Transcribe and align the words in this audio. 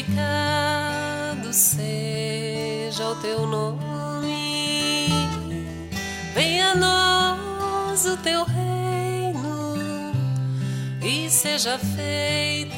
Santificado 0.00 1.52
seja 1.52 3.08
o 3.08 3.20
teu 3.20 3.46
nome. 3.46 5.08
Venha 6.34 6.72
a 6.72 6.74
nós 6.74 8.06
o 8.06 8.16
teu 8.18 8.44
reino 8.44 9.74
e 11.02 11.28
seja 11.28 11.78
feita 11.78 12.76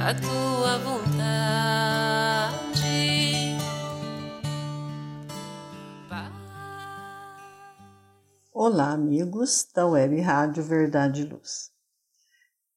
a 0.00 0.14
tua 0.20 0.78
vontade. 0.78 1.02
Pai. 6.08 6.30
Olá, 8.52 8.92
amigos 8.92 9.66
da 9.74 9.86
Web 9.86 10.20
Rádio 10.20 10.62
Verdade 10.62 11.22
e 11.22 11.24
Luz. 11.24 11.72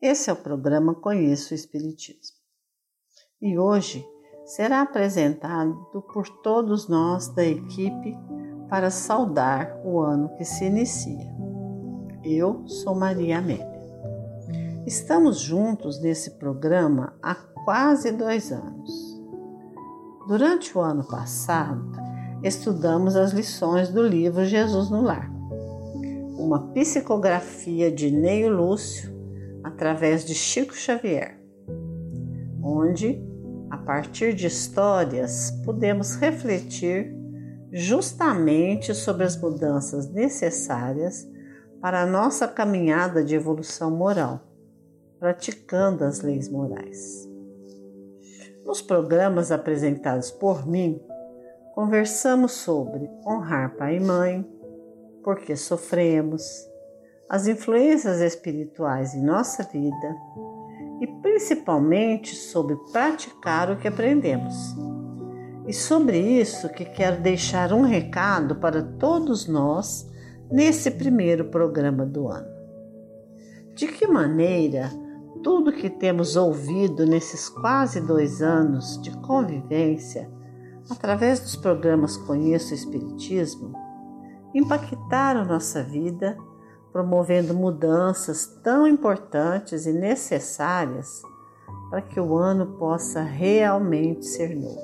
Esse 0.02 0.30
é 0.30 0.34
o 0.34 0.36
programa 0.36 0.96
Conheço 0.96 1.54
o 1.54 1.56
Espiritismo. 1.56 2.35
E 3.42 3.58
hoje 3.58 4.06
será 4.46 4.82
apresentado 4.82 5.74
por 6.14 6.28
todos 6.42 6.88
nós 6.88 7.28
da 7.30 7.44
equipe 7.46 8.18
para 8.70 8.90
saudar 8.90 9.80
o 9.84 10.00
ano 10.00 10.30
que 10.38 10.46
se 10.46 10.66
inicia. 10.66 11.34
Eu 12.24 12.68
sou 12.68 12.96
Maria 12.96 13.38
Amélia. 13.40 13.76
Estamos 14.86 15.40
juntos 15.40 16.02
nesse 16.02 16.32
programa 16.32 17.14
há 17.22 17.36
quase 17.66 18.12
dois 18.12 18.52
anos. 18.52 19.22
Durante 20.28 20.78
o 20.78 20.82
ano 20.82 21.04
passado, 21.08 21.92
estudamos 22.44 23.16
as 23.16 23.32
lições 23.32 23.90
do 23.90 24.02
livro 24.02 24.46
Jesus 24.46 24.90
no 24.90 25.02
Lar 25.02 25.36
uma 26.46 26.68
psicografia 26.74 27.92
de 27.92 28.12
Neio 28.12 28.50
Lúcio 28.56 29.14
através 29.64 30.24
de 30.24 30.36
Chico 30.36 30.76
Xavier, 30.76 31.40
onde, 32.66 33.24
a 33.70 33.78
partir 33.78 34.34
de 34.34 34.48
histórias, 34.48 35.52
podemos 35.64 36.16
refletir 36.16 37.16
justamente 37.72 38.96
sobre 38.96 39.24
as 39.24 39.40
mudanças 39.40 40.12
necessárias 40.12 41.30
para 41.80 42.02
a 42.02 42.06
nossa 42.08 42.48
caminhada 42.48 43.24
de 43.24 43.36
evolução 43.36 43.92
moral, 43.92 44.42
praticando 45.20 46.04
as 46.04 46.22
leis 46.22 46.50
morais. 46.50 47.30
Nos 48.66 48.82
programas 48.82 49.52
apresentados 49.52 50.32
por 50.32 50.66
mim, 50.66 51.00
conversamos 51.76 52.54
sobre 52.54 53.08
honrar 53.28 53.76
pai 53.76 53.98
e 53.98 54.00
mãe, 54.00 54.44
porque 55.24 55.56
sofremos, 55.56 56.44
as 57.30 57.48
influências 57.48 58.22
espirituais 58.22 59.14
em 59.14 59.24
nossa 59.24 59.64
vida 59.64 60.16
e 61.02 61.08
principalmente 61.22 62.36
sobre 62.36 62.76
praticar 62.92 63.70
o 63.70 63.78
que 63.78 63.88
aprendemos. 63.88 64.76
E 65.68 65.74
sobre 65.74 66.20
isso 66.20 66.70
que 66.70 66.86
quero 66.86 67.22
deixar 67.22 67.74
um 67.74 67.82
recado 67.82 68.56
para 68.56 68.84
todos 68.84 69.48
nós 69.48 70.08
nesse 70.52 70.92
primeiro 70.92 71.46
programa 71.46 72.06
do 72.06 72.28
ano. 72.28 72.48
De 73.74 73.88
que 73.88 74.08
maneira 74.08 74.90
tudo 75.44 75.74
que 75.74 75.90
temos 75.90 76.36
ouvido 76.36 77.06
nesses 77.06 77.50
quase 77.50 78.00
dois 78.00 78.42
anos 78.42 79.02
de 79.02 79.12
convivência, 79.22 80.30
através 80.90 81.40
dos 81.40 81.56
programas 81.56 82.16
Conheço 82.16 82.72
o 82.72 82.76
Espiritismo, 82.76 83.74
impactaram 84.54 85.46
nossa 85.46 85.84
vida, 85.84 86.38
promovendo 86.96 87.54
mudanças 87.54 88.46
tão 88.64 88.88
importantes 88.88 89.86
e 89.86 89.92
necessárias 89.92 91.22
para 91.90 92.02
que 92.02 92.18
o 92.22 92.38
ano 92.38 92.78
possa 92.78 93.22
realmente 93.22 94.26
ser 94.26 94.56
novo. 94.56 94.80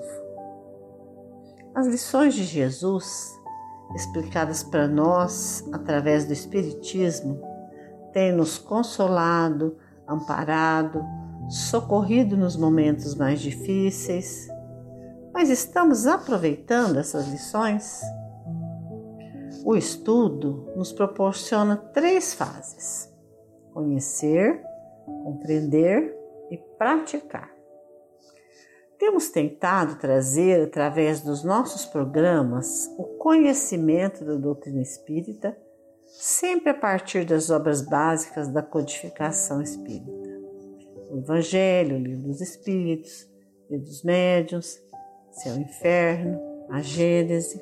As 1.74 1.88
lições 1.88 2.34
de 2.34 2.44
Jesus, 2.44 3.32
explicadas 3.96 4.62
para 4.62 4.90
nós 4.90 5.66
através 5.72 6.26
do 6.26 6.34
Espiritismo, 6.34 7.42
têm 8.12 8.34
nos 8.34 8.58
consolado, 8.58 9.78
amparado, 10.06 11.02
socorrido 11.48 12.36
nos 12.36 12.58
momentos 12.58 13.16
mais 13.16 13.40
difíceis. 13.40 14.50
Mas 15.34 15.50
estamos 15.50 16.06
aproveitando 16.06 17.00
essas 17.00 17.30
lições? 17.30 18.02
O 19.64 19.76
estudo 19.76 20.72
nos 20.76 20.92
proporciona 20.92 21.78
três 21.78 22.34
fases: 22.34 23.14
conhecer, 23.74 24.62
compreender 25.24 26.16
e 26.50 26.58
praticar. 26.78 27.52
Temos 28.98 29.30
tentado 29.30 29.96
trazer, 29.96 30.64
através 30.64 31.22
dos 31.22 31.44
nossos 31.44 31.86
programas, 31.86 32.88
o 32.98 33.04
conhecimento 33.18 34.24
da 34.24 34.36
doutrina 34.36 34.82
espírita, 34.82 35.58
sempre 36.06 36.70
a 36.70 36.74
partir 36.74 37.26
das 37.26 37.50
obras 37.50 37.82
básicas 37.82 38.48
da 38.48 38.62
codificação 38.62 39.62
espírita. 39.62 40.30
O 41.10 41.18
Evangelho, 41.18 41.98
o 41.98 42.00
Livro 42.00 42.28
dos 42.28 42.42
Espíritos, 42.42 43.28
o 43.68 43.74
Livro 43.74 43.88
dos 43.88 44.04
Médiuns, 44.04 44.80
Céu 45.32 45.56
e 45.56 45.62
Inferno, 45.62 46.40
a 46.70 46.82
Gênese, 46.82 47.60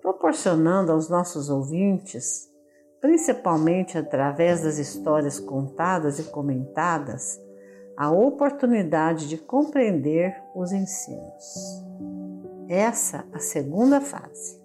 proporcionando 0.00 0.92
aos 0.92 1.08
nossos 1.08 1.48
ouvintes, 1.48 2.48
principalmente 3.00 3.96
através 3.96 4.62
das 4.62 4.78
histórias 4.78 5.38
contadas 5.38 6.18
e 6.18 6.24
comentadas, 6.24 7.40
a 7.96 8.10
oportunidade 8.10 9.28
de 9.28 9.36
compreender 9.36 10.34
os 10.54 10.72
ensinos. 10.72 11.84
Essa 12.68 13.26
a 13.32 13.38
segunda 13.38 14.00
fase. 14.00 14.60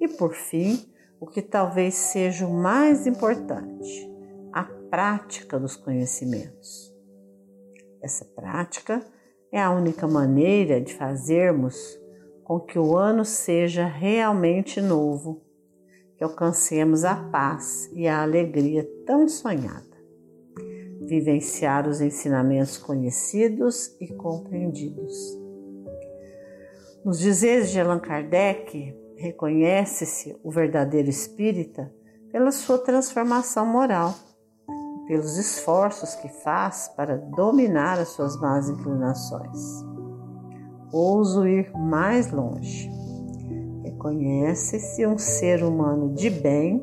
E 0.00 0.06
por 0.06 0.32
fim, 0.32 0.84
o 1.18 1.26
que 1.26 1.42
talvez 1.42 1.94
seja 1.94 2.46
o 2.46 2.52
mais 2.52 3.06
importante, 3.06 4.10
a 4.52 4.64
prática 4.64 5.58
dos 5.58 5.76
conhecimentos. 5.76 6.94
Essa 8.02 8.24
prática 8.24 9.04
é 9.52 9.60
a 9.60 9.70
única 9.70 10.06
maneira 10.06 10.80
de 10.80 10.94
fazermos 10.94 11.99
com 12.50 12.58
que 12.58 12.80
o 12.80 12.96
ano 12.96 13.24
seja 13.24 13.86
realmente 13.86 14.82
novo, 14.82 15.40
que 16.18 16.24
alcancemos 16.24 17.04
a 17.04 17.14
paz 17.14 17.88
e 17.92 18.08
a 18.08 18.22
alegria 18.22 18.84
tão 19.06 19.28
sonhada. 19.28 19.86
Vivenciar 21.00 21.88
os 21.88 22.00
ensinamentos 22.00 22.76
conhecidos 22.76 23.96
e 24.00 24.08
compreendidos. 24.14 25.14
Nos 27.04 27.20
dizeres 27.20 27.70
de 27.70 27.78
Allan 27.78 28.00
Kardec, 28.00 28.96
reconhece-se 29.16 30.36
o 30.42 30.50
verdadeiro 30.50 31.08
espírita 31.08 31.94
pela 32.32 32.50
sua 32.50 32.78
transformação 32.78 33.64
moral, 33.64 34.12
pelos 35.06 35.38
esforços 35.38 36.16
que 36.16 36.28
faz 36.42 36.88
para 36.96 37.16
dominar 37.16 38.00
as 38.00 38.08
suas 38.08 38.36
más 38.40 38.68
inclinações 38.68 39.88
ouso 40.92 41.46
ir 41.46 41.70
mais 41.74 42.30
longe. 42.30 42.90
Reconhece-se 43.82 45.06
um 45.06 45.18
ser 45.18 45.62
humano 45.62 46.12
de 46.14 46.30
bem 46.30 46.82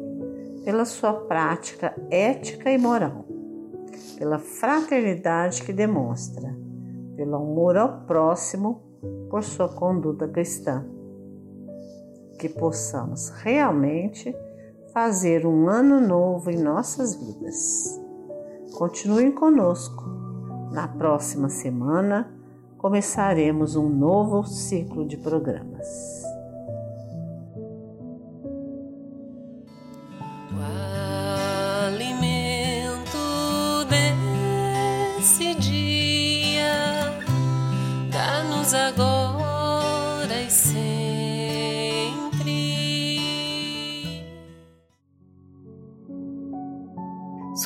pela 0.63 0.85
sua 0.85 1.13
prática 1.13 1.95
ética 2.09 2.69
e 2.71 2.77
moral, 2.77 3.25
pela 4.17 4.37
fraternidade 4.37 5.63
que 5.63 5.71
demonstra, 5.71 6.55
pelo 7.15 7.35
amor 7.35 7.77
ao 7.77 8.01
próximo 8.01 8.81
por 9.29 9.43
sua 9.43 9.69
conduta 9.69 10.27
cristã. 10.27 10.85
Que 12.39 12.49
possamos 12.49 13.29
realmente 13.29 14.35
fazer 14.93 15.45
um 15.45 15.67
ano 15.69 15.99
novo 15.99 16.51
em 16.51 16.57
nossas 16.57 17.15
vidas. 17.15 17.99
Continuem 18.77 19.31
conosco. 19.31 20.03
Na 20.71 20.87
próxima 20.87 21.49
semana 21.49 22.36
começaremos 22.77 23.75
um 23.75 23.89
novo 23.89 24.43
ciclo 24.43 25.05
de 25.05 25.17
programas. 25.17 26.26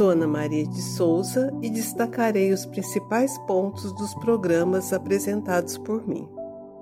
Sou 0.01 0.09
Ana 0.09 0.25
Maria 0.25 0.65
de 0.65 0.81
Souza 0.81 1.53
e 1.61 1.69
destacarei 1.69 2.51
os 2.51 2.65
principais 2.65 3.37
pontos 3.45 3.93
dos 3.93 4.15
programas 4.15 4.91
apresentados 4.91 5.77
por 5.77 6.07
mim. 6.07 6.27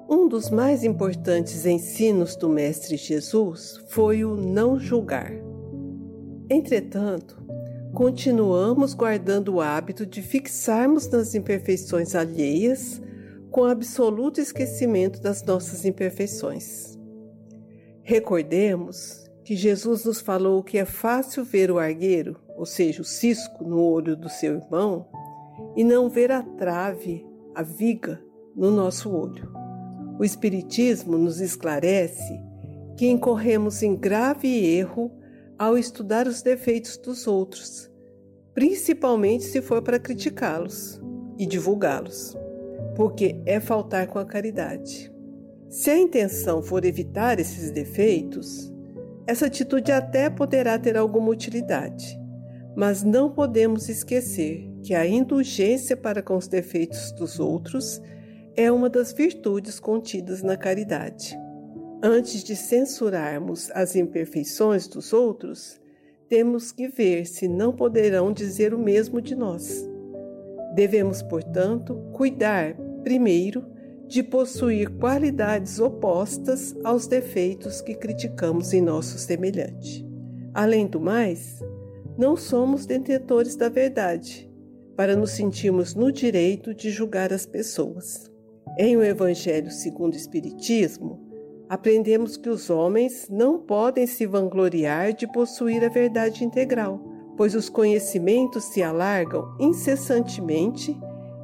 Um 0.10 0.26
dos 0.26 0.50
mais 0.50 0.86
importantes 0.86 1.66
ensinos 1.66 2.38
do 2.38 2.48
Mestre 2.48 2.96
Jesus 2.96 3.78
foi 3.90 4.24
o 4.24 4.38
não 4.38 4.80
julgar. 4.80 5.34
Entretanto, 6.50 7.46
continuamos 7.94 8.94
guardando 8.94 9.56
o 9.56 9.60
hábito 9.60 10.06
de 10.06 10.22
fixarmos 10.22 11.06
nas 11.10 11.36
imperfeições 11.36 12.16
alheias 12.16 13.02
com 13.52 13.66
absoluto 13.66 14.40
esquecimento 14.40 15.22
das 15.22 15.44
nossas 15.44 15.84
imperfeições. 15.84 16.98
Recordemos 18.02 19.29
que 19.50 19.56
Jesus 19.56 20.06
nos 20.06 20.22
falou 20.22 20.62
que 20.62 20.78
é 20.78 20.86
fácil 20.86 21.44
ver 21.44 21.72
o 21.72 21.80
argueiro, 21.80 22.40
ou 22.56 22.68
seja, 22.68 23.02
o 23.02 23.04
cisco 23.04 23.64
no 23.64 23.82
olho 23.82 24.16
do 24.16 24.30
seu 24.30 24.58
irmão, 24.58 25.08
e 25.76 25.84
não 25.84 26.08
ver 26.08 26.32
a 26.32 26.44
trave, 26.44 27.26
a 27.56 27.64
viga, 27.64 28.22
no 28.56 28.70
nosso 28.70 29.10
olho. 29.12 29.52
O 30.20 30.24
Espiritismo 30.24 31.18
nos 31.18 31.42
esclarece 31.42 32.40
que 32.96 33.08
incorremos 33.08 33.82
em 33.82 33.96
grave 33.96 34.48
erro 34.48 35.12
ao 35.58 35.80
estudar 35.80 36.28
os 36.28 36.44
defeitos 36.44 36.96
dos 36.98 37.26
outros, 37.26 37.90
principalmente 38.54 39.46
se 39.46 39.64
for 39.64 39.82
para 39.82 39.98
criticá-los 39.98 41.02
e 41.40 41.46
divulgá-los 41.48 42.38
porque 42.96 43.42
é 43.48 43.60
faltar 43.60 44.06
com 44.06 44.20
a 44.20 44.26
caridade. 44.26 45.12
Se 45.70 45.90
a 45.90 45.98
intenção 45.98 46.62
for 46.62 46.86
evitar 46.86 47.40
esses 47.40 47.72
defeitos, 47.72 48.72
essa 49.30 49.46
atitude 49.46 49.92
até 49.92 50.28
poderá 50.28 50.80
ter 50.80 50.98
alguma 50.98 51.30
utilidade, 51.30 52.20
mas 52.76 53.04
não 53.04 53.30
podemos 53.30 53.88
esquecer 53.88 54.68
que 54.84 54.96
a 54.96 55.06
indulgência 55.06 55.96
para 55.96 56.24
com 56.24 56.36
os 56.36 56.48
defeitos 56.48 57.12
dos 57.12 57.40
outros 57.40 58.02
é 58.56 58.72
uma 58.72 58.90
das 58.90 59.14
virtudes 59.14 59.80
contidas 59.80 60.42
na 60.42 60.58
caridade. 60.58 61.38
Antes 62.02 62.44
de 62.44 62.56
censurarmos 62.56 63.70
as 63.76 63.96
imperfeições 63.96 64.88
dos 64.88 65.14
outros, 65.14 65.80
temos 66.28 66.72
que 66.72 66.88
ver 66.88 67.28
se 67.28 67.48
não 67.48 67.72
poderão 67.72 68.34
dizer 68.34 68.74
o 68.74 68.80
mesmo 68.80 69.22
de 69.22 69.36
nós. 69.36 69.88
Devemos, 70.74 71.22
portanto, 71.22 72.02
cuidar 72.14 72.76
primeiro, 73.04 73.64
de 74.10 74.24
possuir 74.24 74.90
qualidades 74.98 75.80
opostas 75.80 76.76
aos 76.84 77.06
defeitos 77.06 77.80
que 77.80 77.94
criticamos 77.94 78.74
em 78.74 78.82
nosso 78.82 79.20
semelhante. 79.20 80.04
Além 80.52 80.88
do 80.88 81.00
mais, 81.00 81.64
não 82.18 82.36
somos 82.36 82.88
detentores 82.88 83.56
da 83.56 83.70
verdade, 83.70 84.52
para 84.96 85.16
nos 85.16 85.30
sentirmos 85.30 85.94
no 85.94 86.12
direito 86.12 86.74
de 86.74 86.90
julgar 86.90 87.32
as 87.32 87.46
pessoas. 87.46 88.32
Em 88.80 88.98
o 88.98 89.04
Evangelho 89.04 89.70
segundo 89.70 90.16
o 90.16 90.18
Espiritismo, 90.18 91.20
aprendemos 91.70 92.36
que 92.36 92.50
os 92.50 92.72
homens 92.72 93.28
não 93.30 93.60
podem 93.60 94.08
se 94.08 94.26
vangloriar 94.26 95.14
de 95.14 95.32
possuir 95.32 95.86
a 95.86 95.88
verdade 95.88 96.44
integral, 96.44 97.00
pois 97.38 97.54
os 97.54 97.70
conhecimentos 97.70 98.64
se 98.64 98.82
alargam 98.82 99.56
incessantemente 99.60 101.00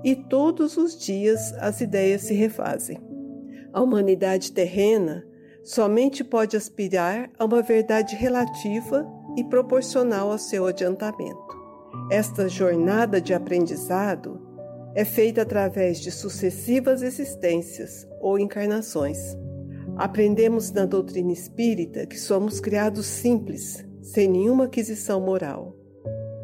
e 0.05 0.15
todos 0.15 0.77
os 0.77 0.95
dias 0.95 1.51
as 1.53 1.81
ideias 1.81 2.21
se 2.21 2.35
refazem. 2.35 2.99
A 3.73 3.81
humanidade 3.81 4.51
terrena 4.51 5.25
somente 5.63 6.23
pode 6.23 6.55
aspirar 6.55 7.31
a 7.39 7.43
uma 7.43 7.63
verdade 7.63 8.15
relativa 8.15 9.03
e 9.35 9.43
proporcional 9.43 10.31
ao 10.31 10.37
seu 10.37 10.67
adiantamento. 10.67 11.55
Esta 12.11 12.47
jornada 12.47 13.19
de 13.19 13.33
aprendizado 13.33 14.39
é 14.93 15.03
feita 15.03 15.41
através 15.41 15.99
de 15.99 16.11
sucessivas 16.11 17.01
existências 17.01 18.07
ou 18.21 18.37
encarnações. 18.37 19.35
Aprendemos 19.97 20.71
na 20.71 20.85
doutrina 20.85 21.31
espírita 21.31 22.05
que 22.05 22.19
somos 22.19 22.59
criados 22.59 23.07
simples, 23.07 23.83
sem 24.03 24.27
nenhuma 24.27 24.65
aquisição 24.65 25.19
moral, 25.19 25.75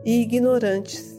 e 0.04 0.22
ignorantes, 0.22 1.11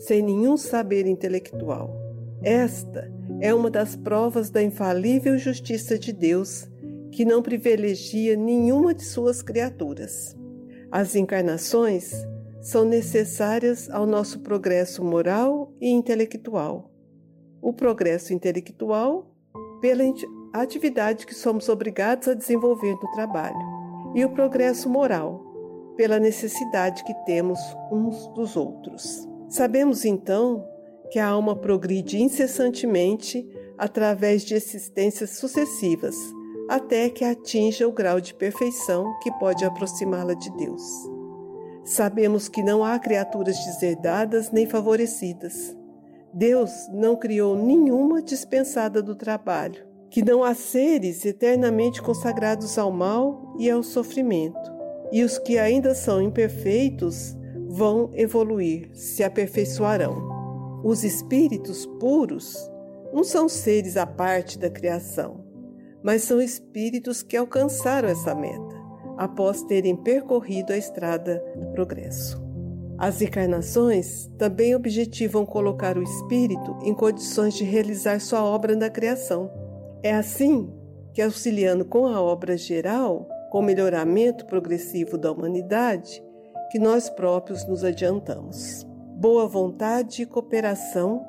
sem 0.00 0.22
nenhum 0.22 0.56
saber 0.56 1.06
intelectual. 1.06 1.94
Esta 2.42 3.12
é 3.38 3.54
uma 3.54 3.70
das 3.70 3.94
provas 3.94 4.48
da 4.48 4.62
infalível 4.62 5.36
justiça 5.36 5.98
de 5.98 6.10
Deus, 6.12 6.66
que 7.12 7.24
não 7.24 7.42
privilegia 7.42 8.34
nenhuma 8.34 8.94
de 8.94 9.04
suas 9.04 9.42
criaturas. 9.42 10.34
As 10.90 11.14
encarnações 11.14 12.12
são 12.62 12.84
necessárias 12.84 13.90
ao 13.90 14.06
nosso 14.06 14.40
progresso 14.40 15.04
moral 15.04 15.72
e 15.80 15.90
intelectual. 15.90 16.90
O 17.60 17.72
progresso 17.72 18.32
intelectual, 18.32 19.34
pela 19.82 20.02
atividade 20.54 21.26
que 21.26 21.34
somos 21.34 21.68
obrigados 21.68 22.26
a 22.26 22.34
desenvolver 22.34 22.92
no 22.92 23.10
trabalho, 23.12 23.56
e 24.14 24.24
o 24.24 24.30
progresso 24.30 24.88
moral, 24.88 25.44
pela 25.96 26.18
necessidade 26.18 27.04
que 27.04 27.14
temos 27.26 27.58
uns 27.92 28.26
dos 28.28 28.56
outros. 28.56 29.29
Sabemos 29.50 30.04
então 30.04 30.64
que 31.10 31.18
a 31.18 31.26
alma 31.26 31.56
progride 31.56 32.22
incessantemente 32.22 33.44
através 33.76 34.44
de 34.44 34.54
existências 34.54 35.30
sucessivas, 35.30 36.14
até 36.68 37.10
que 37.10 37.24
atinja 37.24 37.88
o 37.88 37.92
grau 37.92 38.20
de 38.20 38.32
perfeição 38.32 39.12
que 39.20 39.32
pode 39.40 39.64
aproximá-la 39.64 40.34
de 40.34 40.56
Deus. 40.56 40.82
Sabemos 41.84 42.48
que 42.48 42.62
não 42.62 42.84
há 42.84 42.96
criaturas 43.00 43.56
deserdadas 43.64 44.52
nem 44.52 44.68
favorecidas. 44.68 45.76
Deus 46.32 46.70
não 46.92 47.16
criou 47.16 47.56
nenhuma 47.56 48.22
dispensada 48.22 49.02
do 49.02 49.16
trabalho, 49.16 49.84
que 50.10 50.24
não 50.24 50.44
há 50.44 50.54
seres 50.54 51.24
eternamente 51.24 52.00
consagrados 52.00 52.78
ao 52.78 52.92
mal 52.92 53.56
e 53.58 53.68
ao 53.68 53.82
sofrimento, 53.82 54.70
e 55.10 55.24
os 55.24 55.40
que 55.40 55.58
ainda 55.58 55.92
são 55.92 56.22
imperfeitos 56.22 57.34
vão 57.70 58.10
evoluir, 58.14 58.90
se 58.92 59.22
aperfeiçoarão. 59.22 60.82
Os 60.82 61.04
espíritos 61.04 61.86
puros 62.00 62.56
não 63.12 63.22
são 63.22 63.48
seres 63.48 63.96
à 63.96 64.04
parte 64.04 64.58
da 64.58 64.68
criação, 64.68 65.44
mas 66.02 66.22
são 66.22 66.40
espíritos 66.40 67.22
que 67.22 67.36
alcançaram 67.36 68.08
essa 68.08 68.34
meta 68.34 68.80
após 69.16 69.62
terem 69.62 69.94
percorrido 69.94 70.72
a 70.72 70.76
estrada 70.76 71.44
do 71.54 71.66
progresso. 71.66 72.42
As 72.98 73.22
encarnações 73.22 74.26
também 74.36 74.74
objetivam 74.74 75.46
colocar 75.46 75.96
o 75.96 76.02
espírito 76.02 76.76
em 76.82 76.92
condições 76.92 77.54
de 77.54 77.62
realizar 77.62 78.20
sua 78.20 78.44
obra 78.44 78.74
na 78.74 78.90
criação. 78.90 79.50
É 80.02 80.12
assim 80.12 80.68
que, 81.14 81.22
auxiliando 81.22 81.84
com 81.84 82.06
a 82.06 82.20
obra 82.20 82.56
geral, 82.56 83.28
com 83.50 83.60
o 83.60 83.62
melhoramento 83.62 84.44
progressivo 84.46 85.16
da 85.16 85.30
humanidade, 85.30 86.22
que 86.70 86.78
nós 86.78 87.10
próprios 87.10 87.66
nos 87.66 87.82
adiantamos. 87.84 88.86
Boa 89.16 89.46
vontade 89.46 90.22
e 90.22 90.26
cooperação 90.26 91.26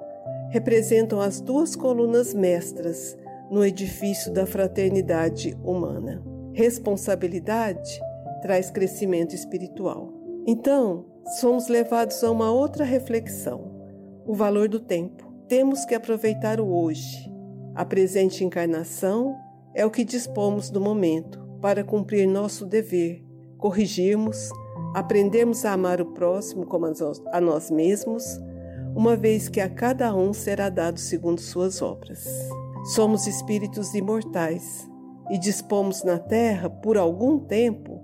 representam 0.49 1.19
as 1.19 1.41
duas 1.41 1.75
colunas 1.75 2.33
mestras 2.33 3.17
no 3.49 3.65
edifício 3.65 4.31
da 4.31 4.45
fraternidade 4.45 5.57
humana. 5.63 6.23
Responsabilidade 6.53 7.99
traz 8.41 8.69
crescimento 8.69 9.33
espiritual. 9.33 10.13
Então, 10.45 11.05
somos 11.39 11.67
levados 11.67 12.23
a 12.23 12.31
uma 12.31 12.51
outra 12.51 12.83
reflexão: 12.83 13.71
o 14.25 14.33
valor 14.33 14.69
do 14.69 14.79
tempo. 14.79 15.31
Temos 15.47 15.83
que 15.83 15.95
aproveitar 15.95 16.61
o 16.61 16.67
hoje. 16.67 17.29
A 17.75 17.83
presente 17.83 18.43
encarnação 18.43 19.35
é 19.73 19.85
o 19.85 19.91
que 19.91 20.03
dispomos 20.03 20.69
do 20.69 20.79
momento 20.79 21.41
para 21.61 21.83
cumprir 21.83 22.27
nosso 22.27 22.65
dever, 22.65 23.23
corrigirmos, 23.57 24.49
aprendermos 24.93 25.65
a 25.65 25.73
amar 25.73 26.01
o 26.01 26.05
próximo 26.07 26.65
como 26.65 26.85
a 27.31 27.41
nós 27.41 27.71
mesmos, 27.71 28.39
uma 28.95 29.15
vez 29.15 29.47
que 29.47 29.61
a 29.61 29.69
cada 29.69 30.13
um 30.15 30.33
será 30.33 30.69
dado 30.69 30.99
segundo 30.99 31.39
suas 31.39 31.81
obras. 31.81 32.27
Somos 32.93 33.27
espíritos 33.27 33.93
imortais 33.93 34.89
e 35.29 35.37
dispomos 35.37 36.03
na 36.03 36.17
Terra, 36.19 36.69
por 36.69 36.97
algum 36.97 37.39
tempo, 37.39 38.01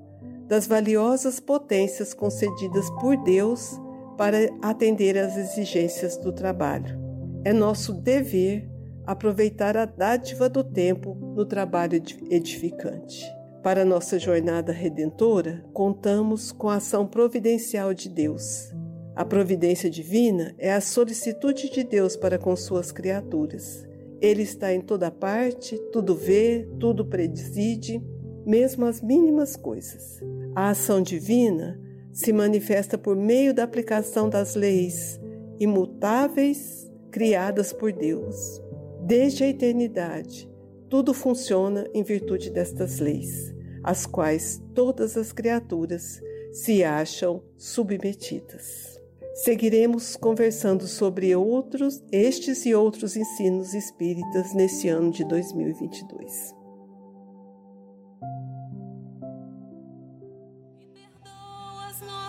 das 0.47 0.65
valiosas 0.65 1.39
potências 1.39 2.13
concedidas 2.13 2.89
por 3.01 3.17
Deus 3.17 3.79
para 4.17 4.37
atender 4.61 5.17
às 5.17 5.35
exigências 5.35 6.15
do 6.17 6.31
trabalho. 6.31 6.97
É 7.43 7.51
nosso 7.51 7.93
dever 7.93 8.69
aproveitar 9.05 9.75
a 9.77 9.85
dádiva 9.85 10.49
do 10.49 10.63
tempo 10.63 11.15
no 11.35 11.45
trabalho 11.45 12.01
edificante. 12.29 13.36
Para 13.67 13.83
nossa 13.83 14.17
jornada 14.17 14.71
redentora, 14.71 15.61
contamos 15.73 16.53
com 16.53 16.69
a 16.69 16.75
ação 16.75 17.05
providencial 17.05 17.93
de 17.93 18.07
Deus. 18.07 18.73
A 19.13 19.25
providência 19.25 19.89
divina 19.89 20.55
é 20.57 20.71
a 20.71 20.79
solicitude 20.79 21.69
de 21.69 21.83
Deus 21.83 22.15
para 22.15 22.37
com 22.37 22.55
suas 22.55 22.93
criaturas. 22.93 23.85
Ele 24.21 24.43
está 24.43 24.73
em 24.73 24.79
toda 24.79 25.11
parte, 25.11 25.77
tudo 25.91 26.15
vê, 26.15 26.65
tudo 26.79 27.05
preside, 27.05 28.01
mesmo 28.45 28.85
as 28.85 29.01
mínimas 29.01 29.57
coisas. 29.57 30.21
A 30.55 30.69
ação 30.69 31.01
divina 31.01 31.77
se 32.13 32.31
manifesta 32.31 32.97
por 32.97 33.17
meio 33.17 33.53
da 33.53 33.63
aplicação 33.63 34.29
das 34.29 34.55
leis 34.55 35.19
imutáveis 35.59 36.89
criadas 37.11 37.73
por 37.73 37.91
Deus. 37.91 38.61
Desde 39.01 39.43
a 39.43 39.49
eternidade, 39.49 40.49
tudo 40.89 41.13
funciona 41.13 41.85
em 41.93 42.01
virtude 42.01 42.49
destas 42.49 42.99
leis, 42.99 43.56
às 43.83 44.05
quais 44.05 44.61
todas 44.73 45.17
as 45.17 45.31
criaturas 45.31 46.21
se 46.51 46.83
acham 46.83 47.41
submetidas. 47.57 48.99
Seguiremos 49.35 50.15
conversando 50.15 50.87
sobre 50.87 51.35
outros, 51.35 52.03
estes 52.11 52.65
e 52.65 52.73
outros 52.73 53.15
ensinos 53.15 53.73
espíritas 53.73 54.53
nesse 54.53 54.89
ano 54.89 55.11
de 55.11 55.23
2022. 55.25 56.57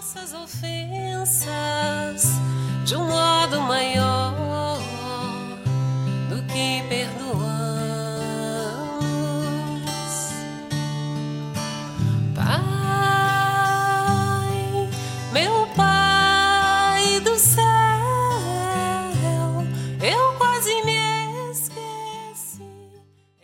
nossas 0.09 0.33
ofensas 0.33 2.23
de 2.87 2.97
um 2.97 3.07
modo 3.07 3.61
maior 3.61 4.78
do 6.31 6.43
que 6.47 6.83
perdoamos. 6.88 7.57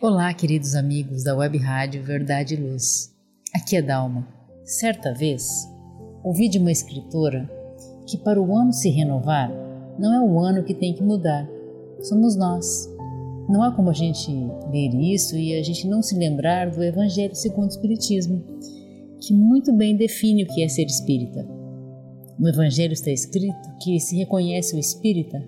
Olá, 0.06 0.34
queridos 0.34 0.74
amigos 0.74 1.24
da 1.24 1.34
Web 1.34 1.56
Rádio 1.56 2.04
Verdade 2.04 2.52
e 2.52 2.56
Luz. 2.58 3.10
Aqui 3.54 3.74
é 3.74 3.80
Dalma. 3.80 4.28
Certa 4.62 5.14
vez, 5.14 5.66
ouvi 6.22 6.46
de 6.46 6.58
uma 6.58 6.70
escritora 6.70 7.50
que 8.06 8.18
para 8.18 8.38
o 8.38 8.54
ano 8.54 8.70
se 8.70 8.90
renovar, 8.90 9.50
não 9.98 10.12
é 10.12 10.20
o 10.20 10.38
ano 10.38 10.62
que 10.62 10.74
tem 10.74 10.92
que 10.92 11.02
mudar, 11.02 11.48
somos 12.02 12.36
nós. 12.36 12.86
Não 13.48 13.62
há 13.62 13.72
como 13.72 13.88
a 13.88 13.94
gente 13.94 14.30
ler 14.70 14.94
isso 14.94 15.38
e 15.38 15.58
a 15.58 15.62
gente 15.62 15.88
não 15.88 16.02
se 16.02 16.14
lembrar 16.14 16.70
do 16.70 16.84
Evangelho 16.84 17.34
segundo 17.34 17.70
o 17.70 17.72
Espiritismo, 17.72 18.44
que 19.22 19.32
muito 19.32 19.72
bem 19.72 19.96
define 19.96 20.44
o 20.44 20.48
que 20.48 20.62
é 20.62 20.68
ser 20.68 20.84
espírita. 20.84 21.48
No 22.38 22.46
Evangelho 22.46 22.92
está 22.92 23.10
escrito 23.10 23.74
que 23.82 23.98
se 23.98 24.18
reconhece 24.18 24.76
o 24.76 24.78
espírita 24.78 25.42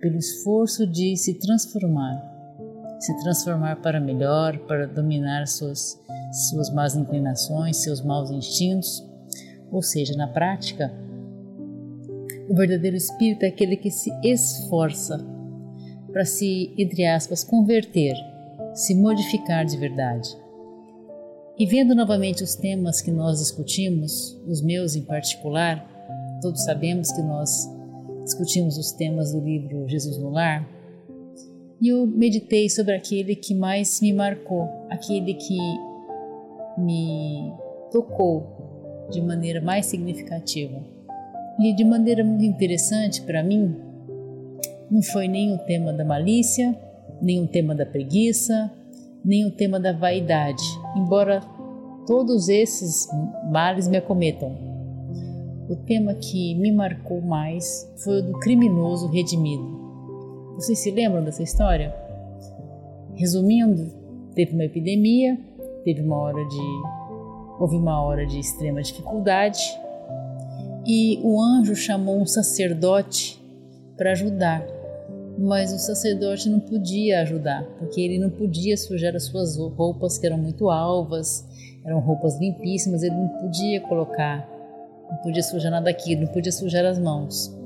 pelo 0.00 0.18
esforço 0.18 0.86
de 0.86 1.16
se 1.16 1.38
transformar, 1.38 2.33
se 3.00 3.16
transformar 3.22 3.76
para 3.76 4.00
melhor, 4.00 4.58
para 4.60 4.86
dominar 4.86 5.46
suas, 5.46 6.00
suas 6.50 6.70
más 6.70 6.94
inclinações, 6.94 7.78
seus 7.78 8.00
maus 8.00 8.30
instintos 8.30 9.04
ou 9.74 9.82
seja, 9.82 10.14
na 10.16 10.28
prática, 10.28 10.92
o 12.48 12.54
verdadeiro 12.54 12.96
espírito 12.96 13.42
é 13.42 13.48
aquele 13.48 13.76
que 13.76 13.90
se 13.90 14.08
esforça 14.22 15.18
para 16.12 16.24
se, 16.24 16.72
entre 16.78 17.04
aspas, 17.04 17.42
converter, 17.42 18.14
se 18.72 18.94
modificar 18.94 19.64
de 19.64 19.76
verdade. 19.76 20.28
E 21.58 21.66
vendo 21.66 21.92
novamente 21.92 22.44
os 22.44 22.54
temas 22.54 23.00
que 23.00 23.10
nós 23.10 23.40
discutimos, 23.40 24.40
os 24.46 24.60
meus 24.60 24.94
em 24.94 25.02
particular, 25.02 25.84
todos 26.40 26.62
sabemos 26.62 27.10
que 27.10 27.22
nós 27.22 27.68
discutimos 28.22 28.78
os 28.78 28.92
temas 28.92 29.32
do 29.32 29.40
livro 29.40 29.88
Jesus 29.88 30.18
no 30.18 30.30
Lar, 30.30 30.68
e 31.80 31.88
eu 31.88 32.06
meditei 32.06 32.68
sobre 32.68 32.94
aquele 32.94 33.34
que 33.34 33.54
mais 33.54 34.00
me 34.00 34.12
marcou, 34.12 34.68
aquele 34.88 35.34
que 35.34 35.58
me 36.78 37.52
tocou 37.90 39.06
de 39.10 39.20
maneira 39.20 39.60
mais 39.60 39.86
significativa. 39.86 40.82
E 41.60 41.72
de 41.72 41.84
maneira 41.84 42.24
muito 42.24 42.44
interessante 42.44 43.22
para 43.22 43.42
mim, 43.42 43.76
não 44.90 45.02
foi 45.02 45.28
nem 45.28 45.54
o 45.54 45.58
tema 45.58 45.92
da 45.92 46.04
malícia, 46.04 46.76
nem 47.22 47.40
o 47.42 47.46
tema 47.46 47.74
da 47.74 47.86
preguiça, 47.86 48.70
nem 49.24 49.46
o 49.46 49.50
tema 49.50 49.78
da 49.78 49.92
vaidade, 49.92 50.62
embora 50.96 51.40
todos 52.06 52.48
esses 52.48 53.08
males 53.50 53.88
me 53.88 53.96
acometam. 53.96 54.52
O 55.68 55.76
tema 55.76 56.14
que 56.14 56.54
me 56.56 56.70
marcou 56.70 57.22
mais 57.22 57.90
foi 57.96 58.18
o 58.20 58.22
do 58.22 58.38
criminoso 58.40 59.08
redimido. 59.08 59.83
Vocês 60.54 60.78
se 60.78 60.90
lembram 60.90 61.24
dessa 61.24 61.42
história? 61.42 61.94
Resumindo, 63.14 63.90
teve 64.34 64.54
uma 64.54 64.64
epidemia, 64.64 65.38
teve 65.84 66.00
uma 66.00 66.16
hora 66.16 66.44
de 66.46 67.04
Houve 67.58 67.76
uma 67.76 68.02
hora 68.02 68.26
de 68.26 68.38
extrema 68.40 68.82
dificuldade 68.82 69.60
e 70.84 71.20
o 71.22 71.40
anjo 71.40 71.74
chamou 71.76 72.20
um 72.20 72.26
sacerdote 72.26 73.40
para 73.96 74.10
ajudar, 74.10 74.66
mas 75.38 75.72
o 75.72 75.78
sacerdote 75.78 76.48
não 76.48 76.58
podia 76.58 77.20
ajudar, 77.20 77.64
porque 77.78 78.00
ele 78.00 78.18
não 78.18 78.28
podia 78.28 78.76
sujar 78.76 79.14
as 79.14 79.24
suas 79.24 79.56
roupas 79.56 80.18
que 80.18 80.26
eram 80.26 80.36
muito 80.36 80.68
alvas, 80.68 81.46
eram 81.84 82.00
roupas 82.00 82.38
limpíssimas, 82.40 83.04
ele 83.04 83.14
não 83.14 83.28
podia 83.40 83.80
colocar, 83.82 84.48
não 85.08 85.16
podia 85.18 85.42
sujar 85.42 85.70
nada 85.70 85.88
aqui, 85.88 86.16
não 86.16 86.26
podia 86.26 86.52
sujar 86.52 86.84
as 86.84 86.98
mãos. 86.98 87.63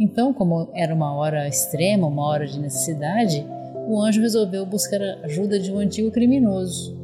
Então, 0.00 0.32
como 0.32 0.70
era 0.74 0.94
uma 0.94 1.14
hora 1.14 1.46
extrema, 1.46 2.06
uma 2.06 2.26
hora 2.26 2.46
de 2.46 2.58
necessidade, 2.58 3.46
o 3.86 4.00
anjo 4.00 4.22
resolveu 4.22 4.64
buscar 4.64 5.00
a 5.00 5.26
ajuda 5.26 5.60
de 5.60 5.70
um 5.70 5.78
antigo 5.78 6.10
criminoso 6.10 6.98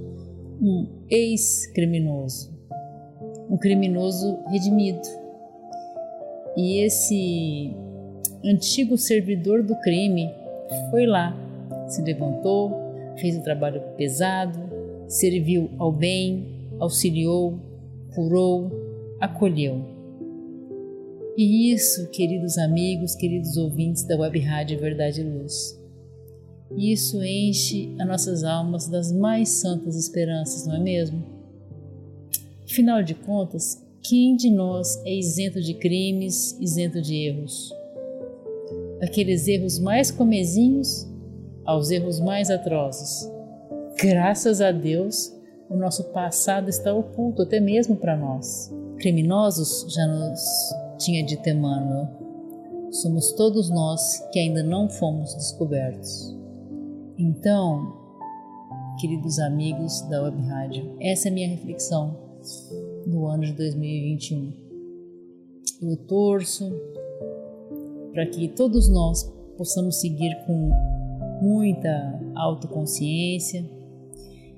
um 0.60 0.86
ex-criminoso, 1.08 2.50
um 3.50 3.56
criminoso 3.56 4.38
redimido. 4.48 5.06
E 6.56 6.78
esse 6.80 7.74
antigo 8.44 8.96
servidor 8.96 9.62
do 9.62 9.76
crime 9.80 10.30
foi 10.90 11.06
lá, 11.06 11.36
se 11.88 12.02
levantou, 12.02 12.72
fez 13.16 13.36
um 13.36 13.42
trabalho 13.42 13.82
pesado, 13.96 14.58
serviu 15.06 15.70
ao 15.78 15.92
bem, 15.92 16.46
auxiliou, 16.80 17.58
curou, 18.14 18.70
acolheu. 19.20 19.95
E 21.36 21.70
isso, 21.70 22.08
queridos 22.08 22.56
amigos, 22.56 23.14
queridos 23.14 23.58
ouvintes 23.58 24.04
da 24.04 24.16
Web 24.18 24.38
Rádio 24.40 24.80
Verdade 24.80 25.20
e 25.20 25.24
Luz, 25.24 25.78
isso 26.74 27.22
enche 27.22 27.94
as 28.00 28.08
nossas 28.08 28.42
almas 28.42 28.88
das 28.88 29.12
mais 29.12 29.50
santas 29.50 29.96
esperanças, 29.96 30.66
não 30.66 30.76
é 30.76 30.80
mesmo? 30.80 31.22
Afinal 32.64 33.02
de 33.02 33.14
contas, 33.14 33.84
quem 34.02 34.34
de 34.34 34.48
nós 34.48 34.98
é 35.04 35.14
isento 35.14 35.60
de 35.60 35.74
crimes, 35.74 36.56
isento 36.58 37.02
de 37.02 37.14
erros? 37.14 37.70
Daqueles 38.98 39.46
erros 39.46 39.78
mais 39.78 40.10
comezinhos 40.10 41.06
aos 41.66 41.90
erros 41.90 42.18
mais 42.18 42.50
atrozes. 42.50 43.30
Graças 44.00 44.62
a 44.62 44.72
Deus, 44.72 45.34
o 45.68 45.76
nosso 45.76 46.02
passado 46.04 46.70
está 46.70 46.94
oculto 46.94 47.42
até 47.42 47.60
mesmo 47.60 47.94
para 47.94 48.16
nós. 48.16 48.72
Criminosos 48.96 49.92
já 49.92 50.06
nos 50.06 50.85
tinha 50.98 51.24
dito 51.24 51.48
Emmanuel. 51.48 52.08
Somos 52.90 53.32
todos 53.32 53.68
nós 53.70 54.20
que 54.32 54.38
ainda 54.38 54.62
não 54.62 54.88
fomos 54.88 55.34
descobertos. 55.34 56.34
Então, 57.18 57.92
queridos 59.00 59.38
amigos 59.38 60.02
da 60.02 60.22
Web 60.22 60.40
Rádio, 60.42 60.96
essa 61.00 61.28
é 61.28 61.30
a 61.30 61.34
minha 61.34 61.48
reflexão 61.48 62.16
no 63.06 63.26
ano 63.26 63.44
de 63.44 63.52
2021. 63.52 64.52
Eu 65.82 65.96
torço 65.96 66.72
para 68.12 68.26
que 68.26 68.48
todos 68.48 68.88
nós 68.88 69.30
possamos 69.56 70.00
seguir 70.00 70.34
com 70.46 70.70
muita 71.42 72.18
autoconsciência 72.34 73.64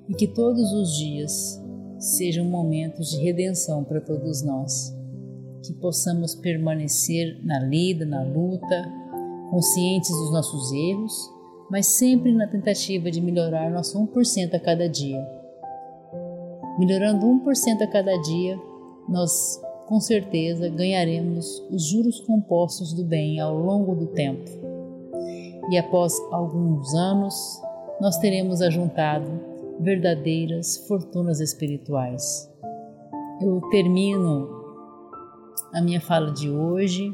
e 0.08 0.14
que 0.14 0.26
todos 0.28 0.72
os 0.72 0.96
dias 0.96 1.60
sejam 1.98 2.44
momentos 2.44 3.10
de 3.10 3.18
redenção 3.18 3.82
para 3.84 4.00
todos 4.00 4.42
nós. 4.42 4.97
Que 5.62 5.72
possamos 5.74 6.34
permanecer 6.34 7.40
na 7.44 7.58
lida, 7.60 8.04
na 8.04 8.22
luta, 8.22 8.92
conscientes 9.50 10.10
dos 10.10 10.32
nossos 10.32 10.72
erros, 10.72 11.12
mas 11.70 11.86
sempre 11.86 12.32
na 12.32 12.46
tentativa 12.46 13.10
de 13.10 13.20
melhorar 13.20 13.70
nosso 13.70 13.98
1% 13.98 14.54
a 14.54 14.60
cada 14.60 14.88
dia. 14.88 15.26
Melhorando 16.78 17.26
1% 17.26 17.82
a 17.82 17.86
cada 17.86 18.16
dia, 18.22 18.58
nós 19.08 19.60
com 19.86 20.00
certeza 20.00 20.68
ganharemos 20.68 21.64
os 21.70 21.88
juros 21.88 22.20
compostos 22.20 22.92
do 22.92 23.04
bem 23.04 23.40
ao 23.40 23.56
longo 23.56 23.94
do 23.94 24.06
tempo. 24.06 24.50
E 25.70 25.78
após 25.78 26.14
alguns 26.30 26.94
anos, 26.94 27.60
nós 28.00 28.18
teremos 28.18 28.62
ajuntado 28.62 29.28
verdadeiras 29.80 30.76
fortunas 30.86 31.40
espirituais. 31.40 32.50
Eu 33.40 33.60
termino 33.70 34.57
a 35.72 35.80
minha 35.80 36.00
fala 36.00 36.32
de 36.32 36.50
hoje 36.50 37.12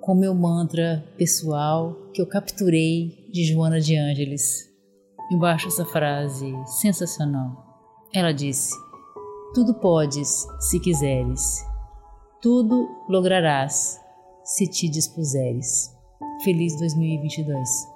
com 0.00 0.14
meu 0.14 0.34
mantra 0.34 1.04
pessoal 1.18 1.94
que 2.14 2.22
eu 2.22 2.26
capturei 2.26 3.28
de 3.32 3.44
Joana 3.44 3.80
de 3.80 3.96
Ângeles. 3.96 4.72
Embaixo 5.32 5.68
essa 5.68 5.84
frase 5.84 6.54
sensacional. 6.80 7.64
Ela 8.14 8.32
disse: 8.32 8.72
Tudo 9.54 9.74
podes 9.74 10.46
se 10.60 10.78
quiseres, 10.78 11.64
tudo 12.40 12.88
lograrás 13.08 14.00
se 14.44 14.68
te 14.68 14.88
dispuseres. 14.88 15.92
Feliz 16.44 16.78
2022. 16.78 17.95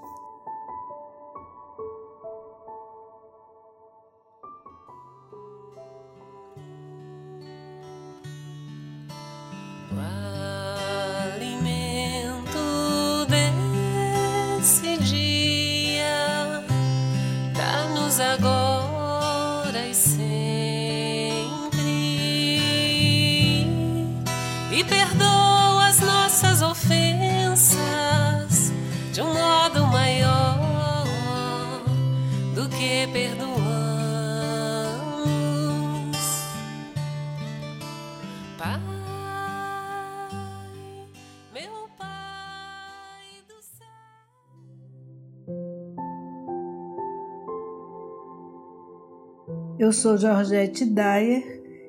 Eu 49.91 49.95
sou 49.95 50.17
Georgette 50.17 50.85
Dyer 50.85 51.43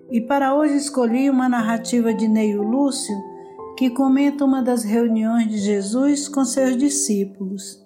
e 0.10 0.20
para 0.22 0.56
hoje 0.56 0.76
escolhi 0.76 1.30
uma 1.30 1.48
narrativa 1.48 2.12
de 2.12 2.28
Neio 2.28 2.64
Lúcio 2.64 3.16
que 3.78 3.92
comenta 3.92 4.44
uma 4.44 4.60
das 4.60 4.84
reuniões 4.84 5.48
de 5.48 5.60
Jesus 5.60 6.28
com 6.28 6.44
seus 6.44 6.76
discípulos. 6.76 7.80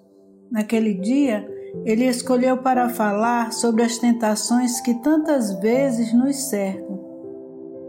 Naquele 0.50 0.94
dia, 0.94 1.46
ele 1.84 2.06
escolheu 2.06 2.56
para 2.56 2.88
falar 2.88 3.52
sobre 3.52 3.82
as 3.82 3.98
tentações 3.98 4.80
que 4.80 4.94
tantas 5.02 5.52
vezes 5.60 6.14
nos 6.14 6.48
cercam. 6.48 6.98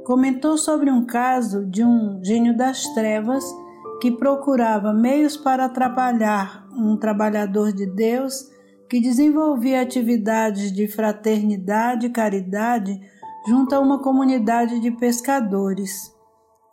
Comentou 0.04 0.58
sobre 0.58 0.92
um 0.92 1.06
caso 1.06 1.66
de 1.66 1.82
um 1.82 2.22
gênio 2.22 2.58
das 2.58 2.94
trevas 2.94 3.46
que 4.02 4.12
procurava 4.12 4.92
meios 4.92 5.38
para 5.38 5.63
atrapalhar 5.63 6.68
um 6.74 6.98
trabalhador 6.98 7.72
de 7.72 7.86
Deus 7.86 8.57
que 8.89 9.02
desenvolvia 9.02 9.82
atividades 9.82 10.71
de 10.71 10.88
fraternidade 10.88 12.08
e 12.08 12.10
caridade 12.10 13.00
junto 13.47 13.73
a 13.76 13.80
uma 13.80 14.02
comunidade 14.02 14.80
de 14.80 14.91
pescadores. 14.91 16.13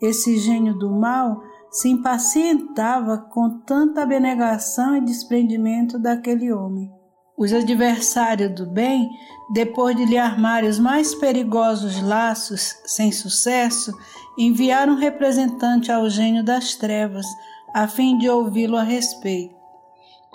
Esse 0.02 0.38
gênio 0.38 0.74
do 0.74 0.90
mal 0.90 1.42
se 1.70 1.88
impacientava 1.88 3.18
com 3.18 3.60
tanta 3.60 4.02
abnegação 4.02 4.96
e 4.96 5.00
desprendimento 5.00 5.98
daquele 5.98 6.52
homem. 6.52 6.90
Os 7.36 7.52
adversários 7.52 8.54
do 8.54 8.64
bem, 8.64 9.10
depois 9.52 9.96
de 9.96 10.04
lhe 10.04 10.16
armarem 10.16 10.70
os 10.70 10.78
mais 10.78 11.14
perigosos 11.16 12.00
laços 12.00 12.76
sem 12.86 13.10
sucesso, 13.10 13.92
enviaram 14.38 14.92
um 14.92 14.98
representante 14.98 15.90
ao 15.90 16.08
gênio 16.08 16.44
das 16.44 16.74
trevas, 16.76 17.26
a 17.74 17.88
fim 17.88 18.18
de 18.18 18.28
ouvi-lo 18.28 18.76
a 18.76 18.84
respeito. 18.84 19.53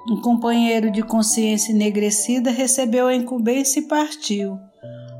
Um 0.07 0.21
companheiro 0.21 0.91
de 0.91 1.03
consciência 1.03 1.71
enegrecida 1.71 2.51
recebeu 2.51 3.07
a 3.07 3.15
incumbência 3.15 3.79
e 3.79 3.87
partiu. 3.87 4.59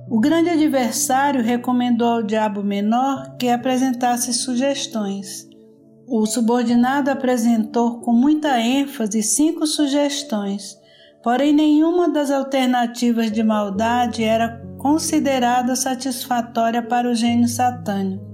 O 0.09 0.19
grande 0.19 0.49
adversário 0.49 1.43
recomendou 1.43 2.07
ao 2.07 2.23
diabo 2.23 2.63
menor 2.63 3.35
que 3.37 3.49
apresentasse 3.49 4.33
sugestões. 4.33 5.47
O 6.07 6.25
subordinado 6.25 7.11
apresentou 7.11 7.99
com 7.99 8.11
muita 8.11 8.59
ênfase 8.59 9.21
cinco 9.21 9.67
sugestões, 9.67 10.75
porém 11.23 11.53
nenhuma 11.53 12.09
das 12.09 12.31
alternativas 12.31 13.31
de 13.31 13.43
maldade 13.43 14.23
era 14.23 14.59
considerada 14.79 15.75
satisfatória 15.75 16.81
para 16.81 17.07
o 17.07 17.13
gênio 17.13 17.47
satânico. 17.47 18.25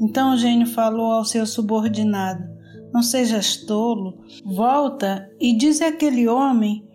Então 0.00 0.34
o 0.34 0.36
gênio 0.36 0.66
falou 0.66 1.12
ao 1.12 1.24
seu 1.24 1.46
subordinado: 1.46 2.53
não 2.94 3.02
sejas 3.02 3.56
tolo, 3.56 4.20
volta 4.44 5.28
e 5.40 5.52
diz 5.52 5.82
àquele 5.82 6.28
homem 6.28 6.86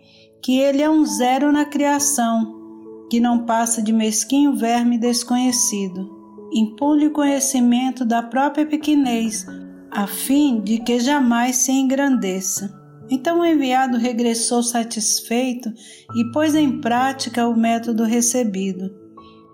que 0.42 0.58
ele 0.58 0.80
é 0.80 0.88
um 0.88 1.04
zero 1.04 1.52
na 1.52 1.66
criação, 1.66 3.06
que 3.10 3.20
não 3.20 3.44
passa 3.44 3.82
de 3.82 3.92
mesquinho 3.92 4.56
verme 4.56 4.96
desconhecido. 4.96 6.18
Impõe-lhe 6.54 7.10
conhecimento 7.10 8.02
da 8.02 8.22
própria 8.22 8.64
pequenez, 8.64 9.46
a 9.90 10.06
fim 10.06 10.62
de 10.62 10.78
que 10.78 10.98
jamais 10.98 11.56
se 11.56 11.70
engrandeça. 11.70 12.74
Então 13.10 13.40
o 13.40 13.44
enviado 13.44 13.98
regressou 13.98 14.62
satisfeito 14.62 15.70
e 16.16 16.32
pôs 16.32 16.54
em 16.54 16.80
prática 16.80 17.46
o 17.46 17.54
método 17.54 18.04
recebido. 18.04 18.90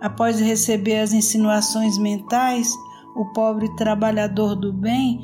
Após 0.01 0.39
receber 0.39 1.01
as 1.01 1.13
insinuações 1.13 1.99
mentais, 1.99 2.71
o 3.17 3.25
pobre 3.33 3.75
trabalhador 3.77 4.55
do 4.55 4.73
bem 4.73 5.19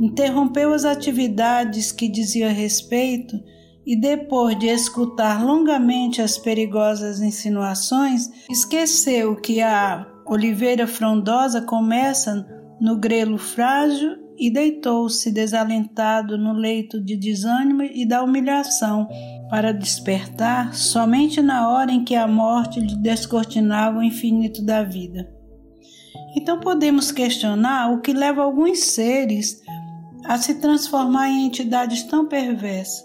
interrompeu 0.00 0.72
as 0.72 0.84
atividades 0.84 1.92
que 1.92 2.08
dizia 2.08 2.50
respeito 2.50 3.36
e, 3.86 3.98
depois 3.98 4.58
de 4.58 4.66
escutar 4.66 5.44
longamente 5.44 6.20
as 6.20 6.36
perigosas 6.36 7.20
insinuações, 7.20 8.28
esqueceu 8.50 9.36
que 9.36 9.62
a 9.62 10.06
oliveira 10.26 10.86
frondosa 10.86 11.62
começa 11.62 12.46
no 12.80 12.98
grelo 12.98 13.38
frágil 13.38 14.26
e 14.38 14.50
deitou-se 14.50 15.30
desalentado 15.32 16.36
no 16.36 16.52
leito 16.52 17.00
de 17.00 17.16
desânimo 17.16 17.82
e 17.82 18.04
da 18.04 18.22
humilhação, 18.22 19.08
para 19.48 19.72
despertar 19.72 20.74
somente 20.74 21.40
na 21.40 21.70
hora 21.70 21.90
em 21.90 22.04
que 22.04 22.14
a 22.14 22.26
morte 22.26 22.80
lhe 22.80 22.96
descortinava 22.96 23.98
o 23.98 24.02
infinito 24.02 24.62
da 24.62 24.82
vida. 24.82 25.26
Então 26.36 26.60
podemos 26.60 27.10
questionar 27.10 27.92
o 27.92 28.00
que 28.00 28.12
leva 28.12 28.42
alguns 28.42 28.80
seres 28.80 29.62
a 30.28 30.38
se 30.38 30.54
transformar 30.56 31.28
em 31.28 31.46
entidades 31.46 32.02
tão 32.02 32.26
perversas. 32.26 33.04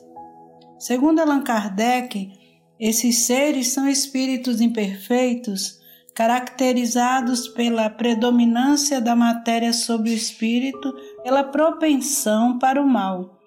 Segundo 0.80 1.20
Allan 1.20 1.42
Kardec, 1.42 2.32
esses 2.80 3.20
seres 3.20 3.68
são 3.68 3.88
espíritos 3.88 4.60
imperfeitos, 4.60 5.80
caracterizados 6.16 7.48
pela 7.48 7.90
predominância 7.90 9.00
da 9.00 9.16
matéria 9.16 9.72
sobre 9.72 10.10
o 10.10 10.14
espírito, 10.14 10.92
pela 11.24 11.44
propensão 11.44 12.58
para 12.58 12.82
o 12.82 12.88
mal, 12.88 13.38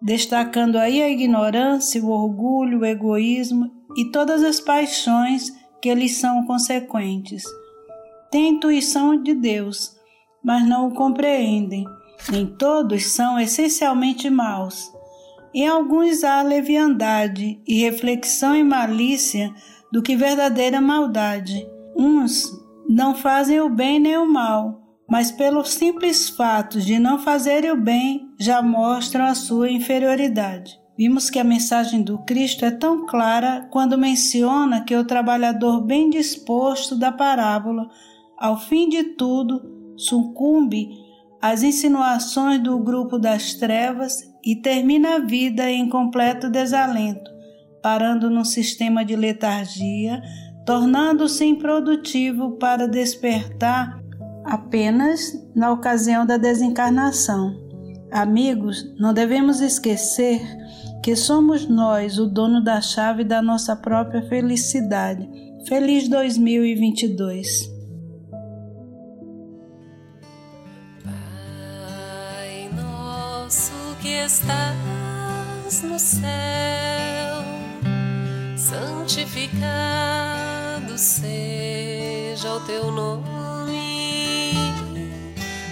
destacando 0.00 0.76
aí 0.76 1.02
a 1.02 1.08
ignorância, 1.08 2.02
o 2.02 2.10
orgulho, 2.10 2.80
o 2.80 2.84
egoísmo 2.84 3.70
e 3.96 4.10
todas 4.10 4.42
as 4.44 4.60
paixões 4.60 5.50
que 5.80 5.92
lhes 5.94 6.18
são 6.18 6.44
consequentes. 6.44 7.42
Têm 8.30 8.50
intuição 8.50 9.20
de 9.20 9.34
Deus, 9.34 9.96
mas 10.44 10.66
não 10.66 10.88
o 10.88 10.94
compreendem 10.94 11.84
nem 12.30 12.46
todos 12.46 13.06
são 13.06 13.38
essencialmente 13.38 14.28
maus. 14.30 14.92
Em 15.54 15.66
alguns 15.66 16.24
há 16.24 16.40
leviandade 16.42 17.60
e 17.66 17.80
reflexão 17.80 18.56
e 18.56 18.64
malícia 18.64 19.52
do 19.92 20.02
que 20.02 20.16
verdadeira 20.16 20.80
maldade. 20.80 21.66
Uns 21.96 22.50
não 22.88 23.14
fazem 23.14 23.60
o 23.60 23.68
bem 23.68 24.00
nem 24.00 24.16
o 24.16 24.26
mal, 24.26 24.80
mas 25.08 25.30
pelo 25.30 25.64
simples 25.64 26.30
fato 26.30 26.80
de 26.80 26.98
não 26.98 27.18
fazerem 27.18 27.70
o 27.70 27.76
bem 27.76 28.30
já 28.38 28.62
mostram 28.62 29.26
a 29.26 29.34
sua 29.34 29.70
inferioridade. 29.70 30.80
Vimos 30.96 31.28
que 31.28 31.38
a 31.38 31.44
mensagem 31.44 32.02
do 32.02 32.18
Cristo 32.24 32.64
é 32.64 32.70
tão 32.70 33.06
clara 33.06 33.66
quando 33.70 33.98
menciona 33.98 34.84
que 34.84 34.94
o 34.94 35.04
trabalhador 35.04 35.82
bem 35.82 36.08
disposto 36.08 36.96
da 36.96 37.10
parábola, 37.10 37.88
ao 38.38 38.58
fim 38.58 38.88
de 38.88 39.04
tudo, 39.14 39.60
sucumbe 39.96 40.88
às 41.42 41.64
insinuações 41.64 42.62
do 42.62 42.78
grupo 42.78 43.18
das 43.18 43.54
trevas 43.54 44.22
e 44.44 44.54
termina 44.54 45.16
a 45.16 45.18
vida 45.18 45.68
em 45.68 45.88
completo 45.88 46.48
desalento, 46.48 47.28
parando 47.82 48.30
num 48.30 48.44
sistema 48.44 49.04
de 49.04 49.16
letargia, 49.16 50.22
tornando-se 50.64 51.44
improdutivo 51.44 52.52
para 52.58 52.86
despertar 52.86 54.00
apenas 54.44 55.32
na 55.52 55.72
ocasião 55.72 56.24
da 56.24 56.36
desencarnação. 56.36 57.60
Amigos, 58.12 58.84
não 59.00 59.12
devemos 59.12 59.60
esquecer 59.60 60.40
que 61.02 61.16
somos 61.16 61.68
nós 61.68 62.18
o 62.18 62.26
dono 62.26 62.62
da 62.62 62.80
chave 62.80 63.24
da 63.24 63.42
nossa 63.42 63.74
própria 63.74 64.22
felicidade. 64.28 65.28
Feliz 65.66 66.08
2022. 66.08 67.71
Que 74.02 74.18
estás 74.18 75.82
no 75.84 75.96
céu, 75.96 77.44
santificado 78.56 79.62
seja 80.98 82.52
o 82.52 82.60
teu 82.66 82.90
nome. 82.90 84.54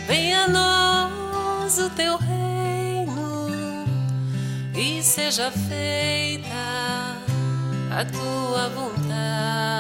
Venha 0.07 0.45
a 0.45 0.49
nós 0.49 1.77
o 1.79 1.91
teu 1.91 2.17
reino 2.19 3.85
e 4.77 5.03
seja 5.03 5.51
feita 5.51 6.49
a 7.91 8.05
tua 8.05 8.69
vontade. 8.69 9.80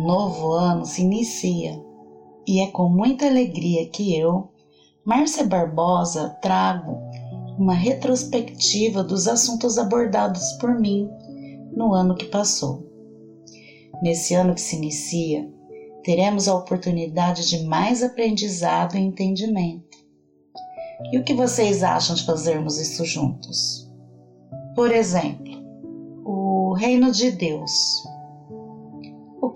Novo 0.00 0.52
ano 0.52 0.86
se 0.86 1.02
inicia 1.02 1.78
e 2.46 2.60
é 2.60 2.68
com 2.68 2.88
muita 2.88 3.26
alegria 3.26 3.86
que 3.90 4.16
eu, 4.16 4.48
Márcia 5.04 5.44
Barbosa, 5.44 6.38
trago 6.40 6.98
uma 7.58 7.74
retrospectiva 7.74 9.04
dos 9.04 9.28
assuntos 9.28 9.76
abordados 9.76 10.52
por 10.52 10.80
mim 10.80 11.06
no 11.76 11.92
ano 11.92 12.16
que 12.16 12.24
passou. 12.24 12.88
Nesse 14.02 14.32
ano 14.32 14.54
que 14.54 14.60
se 14.62 14.76
inicia, 14.76 15.46
teremos 16.02 16.48
a 16.48 16.54
oportunidade 16.54 17.46
de 17.46 17.62
mais 17.64 18.02
aprendizado 18.02 18.96
e 18.96 19.00
entendimento. 19.00 19.98
E 21.12 21.18
o 21.18 21.24
que 21.24 21.34
vocês 21.34 21.82
acham 21.82 22.16
de 22.16 22.24
fazermos 22.24 22.78
isso 22.78 23.04
juntos? 23.04 23.86
Por 24.74 24.90
exemplo, 24.90 25.62
o 26.24 26.72
reino 26.72 27.12
de 27.12 27.30
Deus. 27.30 27.70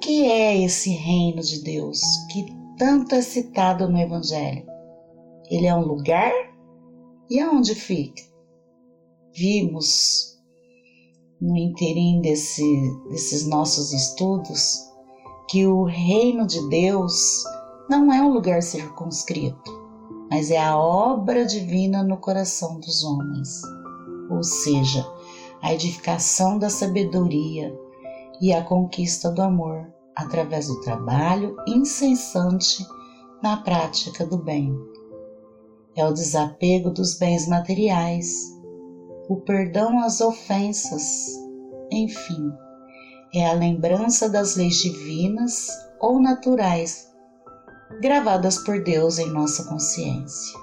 Que 0.04 0.26
é 0.26 0.62
esse 0.62 0.90
reino 0.90 1.40
de 1.40 1.62
Deus 1.62 1.98
que 2.30 2.44
tanto 2.76 3.14
é 3.14 3.22
citado 3.22 3.88
no 3.88 3.98
Evangelho? 3.98 4.66
Ele 5.48 5.66
é 5.66 5.74
um 5.74 5.80
lugar? 5.80 6.30
E 7.30 7.40
aonde 7.40 7.74
fica? 7.74 8.22
Vimos 9.34 10.38
no 11.40 11.56
interim 11.56 12.20
desse, 12.20 12.62
desses 13.08 13.48
nossos 13.48 13.94
estudos 13.94 14.78
que 15.48 15.66
o 15.66 15.84
reino 15.84 16.46
de 16.46 16.68
Deus 16.68 17.42
não 17.88 18.12
é 18.12 18.20
um 18.20 18.30
lugar 18.30 18.62
circunscrito, 18.62 19.72
mas 20.30 20.50
é 20.50 20.58
a 20.58 20.76
obra 20.76 21.46
divina 21.46 22.04
no 22.04 22.18
coração 22.18 22.78
dos 22.78 23.02
homens, 23.02 23.62
ou 24.30 24.42
seja, 24.42 25.02
a 25.62 25.72
edificação 25.72 26.58
da 26.58 26.68
sabedoria 26.68 27.74
e 28.38 28.52
a 28.52 28.62
conquista 28.62 29.30
do 29.30 29.40
amor 29.40 29.93
através 30.16 30.68
do 30.68 30.80
trabalho 30.80 31.56
incessante 31.66 32.86
na 33.42 33.56
prática 33.58 34.26
do 34.26 34.38
bem. 34.38 34.74
É 35.96 36.06
o 36.06 36.12
desapego 36.12 36.90
dos 36.90 37.18
bens 37.18 37.46
materiais, 37.48 38.32
o 39.28 39.36
perdão 39.36 39.98
às 40.00 40.20
ofensas, 40.20 41.32
enfim, 41.90 42.52
é 43.32 43.48
a 43.48 43.52
lembrança 43.52 44.28
das 44.28 44.56
leis 44.56 44.76
divinas 44.76 45.68
ou 46.00 46.20
naturais 46.20 47.12
gravadas 48.00 48.58
por 48.58 48.82
Deus 48.82 49.18
em 49.18 49.30
nossa 49.30 49.64
consciência. 49.64 50.58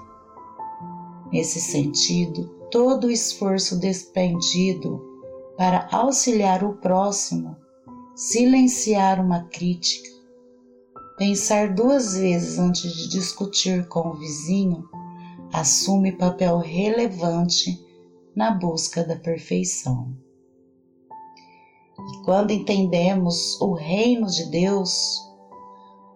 Nesse 1.32 1.60
sentido, 1.60 2.48
todo 2.70 3.06
o 3.06 3.10
esforço 3.10 3.78
despendido 3.78 5.00
para 5.56 5.88
auxiliar 5.90 6.62
o 6.64 6.74
próximo, 6.74 7.56
silenciar 8.14 9.24
uma 9.24 9.44
crítica, 9.44 10.08
pensar 11.16 11.74
duas 11.74 12.16
vezes 12.16 12.58
antes 12.58 12.92
de 12.92 13.08
discutir 13.08 13.88
com 13.88 14.08
o 14.08 14.14
vizinho, 14.14 14.88
assume 15.52 16.12
papel 16.12 16.58
relevante 16.58 17.78
na 18.34 18.50
busca 18.50 19.04
da 19.04 19.16
perfeição. 19.16 20.14
E 21.98 22.24
quando 22.24 22.50
entendemos 22.50 23.60
o 23.60 23.74
reino 23.74 24.26
de 24.26 24.50
Deus, 24.50 25.20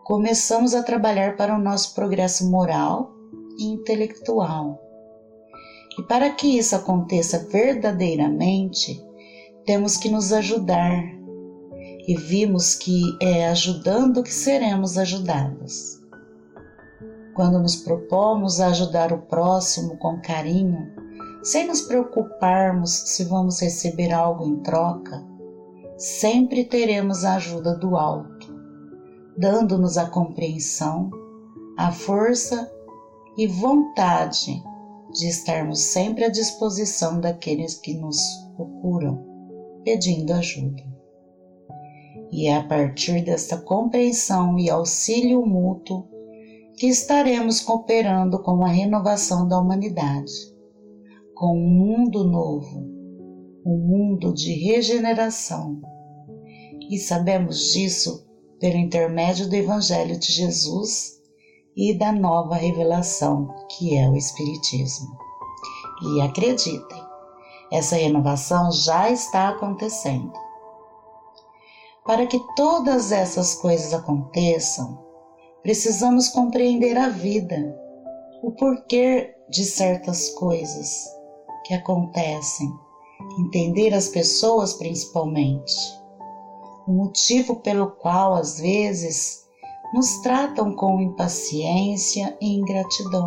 começamos 0.04 0.74
a 0.74 0.82
trabalhar 0.82 1.36
para 1.36 1.54
o 1.54 1.62
nosso 1.62 1.94
progresso 1.94 2.50
moral 2.50 3.12
e 3.58 3.64
intelectual. 3.64 4.80
E 5.98 6.02
para 6.02 6.30
que 6.30 6.58
isso 6.58 6.76
aconteça 6.76 7.46
verdadeiramente, 7.50 9.02
temos 9.64 9.96
que 9.96 10.08
nos 10.08 10.32
ajudar. 10.32 11.15
E 12.06 12.16
vimos 12.16 12.74
que 12.74 13.02
é 13.20 13.48
ajudando 13.48 14.22
que 14.22 14.32
seremos 14.32 14.96
ajudados. 14.96 16.00
Quando 17.34 17.58
nos 17.58 17.76
propomos 17.76 18.60
ajudar 18.60 19.12
o 19.12 19.22
próximo 19.22 19.96
com 19.98 20.20
carinho, 20.20 20.94
sem 21.42 21.66
nos 21.66 21.82
preocuparmos 21.82 22.90
se 22.90 23.24
vamos 23.24 23.60
receber 23.60 24.12
algo 24.12 24.44
em 24.44 24.56
troca, 24.62 25.22
sempre 25.98 26.64
teremos 26.64 27.24
a 27.24 27.36
ajuda 27.36 27.76
do 27.76 27.96
alto, 27.96 28.54
dando-nos 29.36 29.98
a 29.98 30.06
compreensão, 30.06 31.10
a 31.76 31.92
força 31.92 32.70
e 33.36 33.46
vontade 33.46 34.62
de 35.12 35.28
estarmos 35.28 35.80
sempre 35.80 36.24
à 36.24 36.28
disposição 36.28 37.20
daqueles 37.20 37.74
que 37.74 37.94
nos 37.94 38.18
procuram, 38.56 39.24
pedindo 39.84 40.32
ajuda. 40.32 40.95
E 42.36 42.48
é 42.48 42.56
a 42.56 42.62
partir 42.62 43.24
desta 43.24 43.56
compreensão 43.56 44.58
e 44.58 44.68
auxílio 44.68 45.46
mútuo 45.46 46.06
que 46.76 46.86
estaremos 46.86 47.62
cooperando 47.62 48.42
com 48.42 48.62
a 48.62 48.68
renovação 48.68 49.48
da 49.48 49.58
humanidade, 49.58 50.32
com 51.34 51.56
um 51.56 51.70
mundo 51.70 52.24
novo 52.24 52.94
um 53.66 53.78
mundo 53.78 54.32
de 54.32 54.52
regeneração. 54.52 55.80
E 56.88 56.98
sabemos 56.98 57.72
disso 57.72 58.24
pelo 58.60 58.76
intermédio 58.76 59.48
do 59.48 59.56
Evangelho 59.56 60.16
de 60.20 60.30
Jesus 60.30 61.20
e 61.74 61.92
da 61.98 62.12
nova 62.12 62.54
revelação 62.54 63.48
que 63.70 63.96
é 63.96 64.08
o 64.08 64.14
Espiritismo. 64.14 65.08
E 66.00 66.20
acreditem, 66.20 67.02
essa 67.72 67.96
renovação 67.96 68.70
já 68.70 69.10
está 69.10 69.48
acontecendo. 69.48 70.45
Para 72.06 72.26
que 72.26 72.40
todas 72.54 73.10
essas 73.12 73.54
coisas 73.54 73.92
aconteçam, 73.92 74.98
precisamos 75.62 76.28
compreender 76.28 76.96
a 76.96 77.08
vida, 77.08 77.76
o 78.42 78.52
porquê 78.52 79.34
de 79.48 79.64
certas 79.64 80.30
coisas 80.30 81.04
que 81.64 81.74
acontecem 81.74 82.70
entender 83.38 83.94
as 83.94 84.08
pessoas 84.08 84.74
principalmente, 84.74 85.74
o 86.86 86.92
motivo 86.92 87.56
pelo 87.56 87.90
qual 87.90 88.34
às 88.34 88.58
vezes 88.60 89.44
nos 89.92 90.20
tratam 90.20 90.74
com 90.74 91.00
impaciência 91.00 92.36
e 92.40 92.54
ingratidão. 92.54 93.26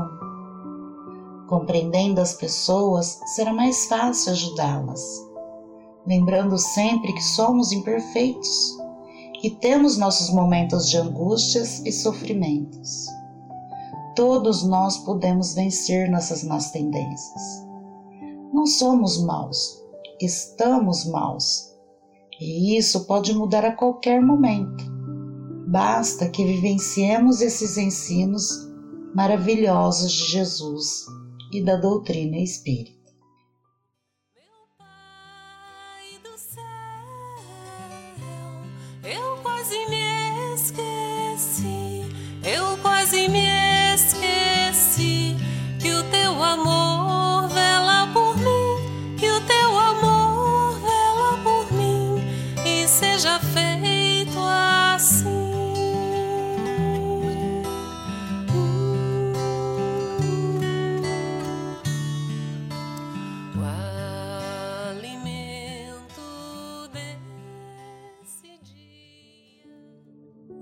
Compreendendo 1.47 2.21
as 2.21 2.33
pessoas, 2.33 3.19
será 3.35 3.53
mais 3.53 3.85
fácil 3.87 4.33
ajudá-las, 4.33 5.28
lembrando 6.05 6.57
sempre 6.57 7.13
que 7.13 7.23
somos 7.23 7.71
imperfeitos 7.71 8.77
e 9.43 9.49
temos 9.49 9.97
nossos 9.97 10.29
momentos 10.31 10.89
de 10.89 10.97
angústias 10.97 11.81
e 11.85 11.91
sofrimentos. 11.91 13.05
Todos 14.15 14.63
nós 14.63 14.97
podemos 14.97 15.53
vencer 15.53 16.09
nossas 16.09 16.43
más 16.43 16.71
tendências. 16.71 17.65
Não 18.53 18.65
somos 18.65 19.21
maus, 19.23 19.81
estamos 20.19 21.05
maus. 21.05 21.69
E 22.39 22.77
isso 22.77 23.05
pode 23.05 23.33
mudar 23.33 23.63
a 23.65 23.71
qualquer 23.71 24.21
momento. 24.21 24.83
Basta 25.67 26.27
que 26.29 26.43
vivenciemos 26.43 27.41
esses 27.41 27.77
ensinos 27.77 28.49
maravilhosos 29.15 30.11
de 30.11 30.25
Jesus 30.31 31.05
e 31.53 31.63
da 31.63 31.75
doutrina 31.75 32.37
espírita. 32.37 32.98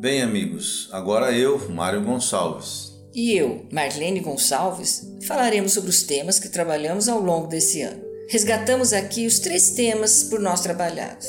Bem, 0.08 0.22
amigos, 0.22 0.88
agora 0.94 1.34
eu, 1.34 1.60
Mário 1.68 2.02
Gonçalves. 2.02 2.94
E 3.14 3.36
eu, 3.36 3.66
Marlene 3.70 4.22
Gonçalves, 4.22 5.06
falaremos 5.28 5.74
sobre 5.74 5.90
os 5.90 6.02
temas 6.04 6.40
que 6.40 6.48
trabalhamos 6.48 7.10
ao 7.10 7.20
longo 7.20 7.48
desse 7.48 7.82
ano. 7.82 8.02
Resgatamos 8.30 8.94
aqui 8.94 9.28
os 9.28 9.40
três 9.40 9.72
temas 9.72 10.24
por 10.24 10.40
nós 10.40 10.62
trabalhados: 10.62 11.28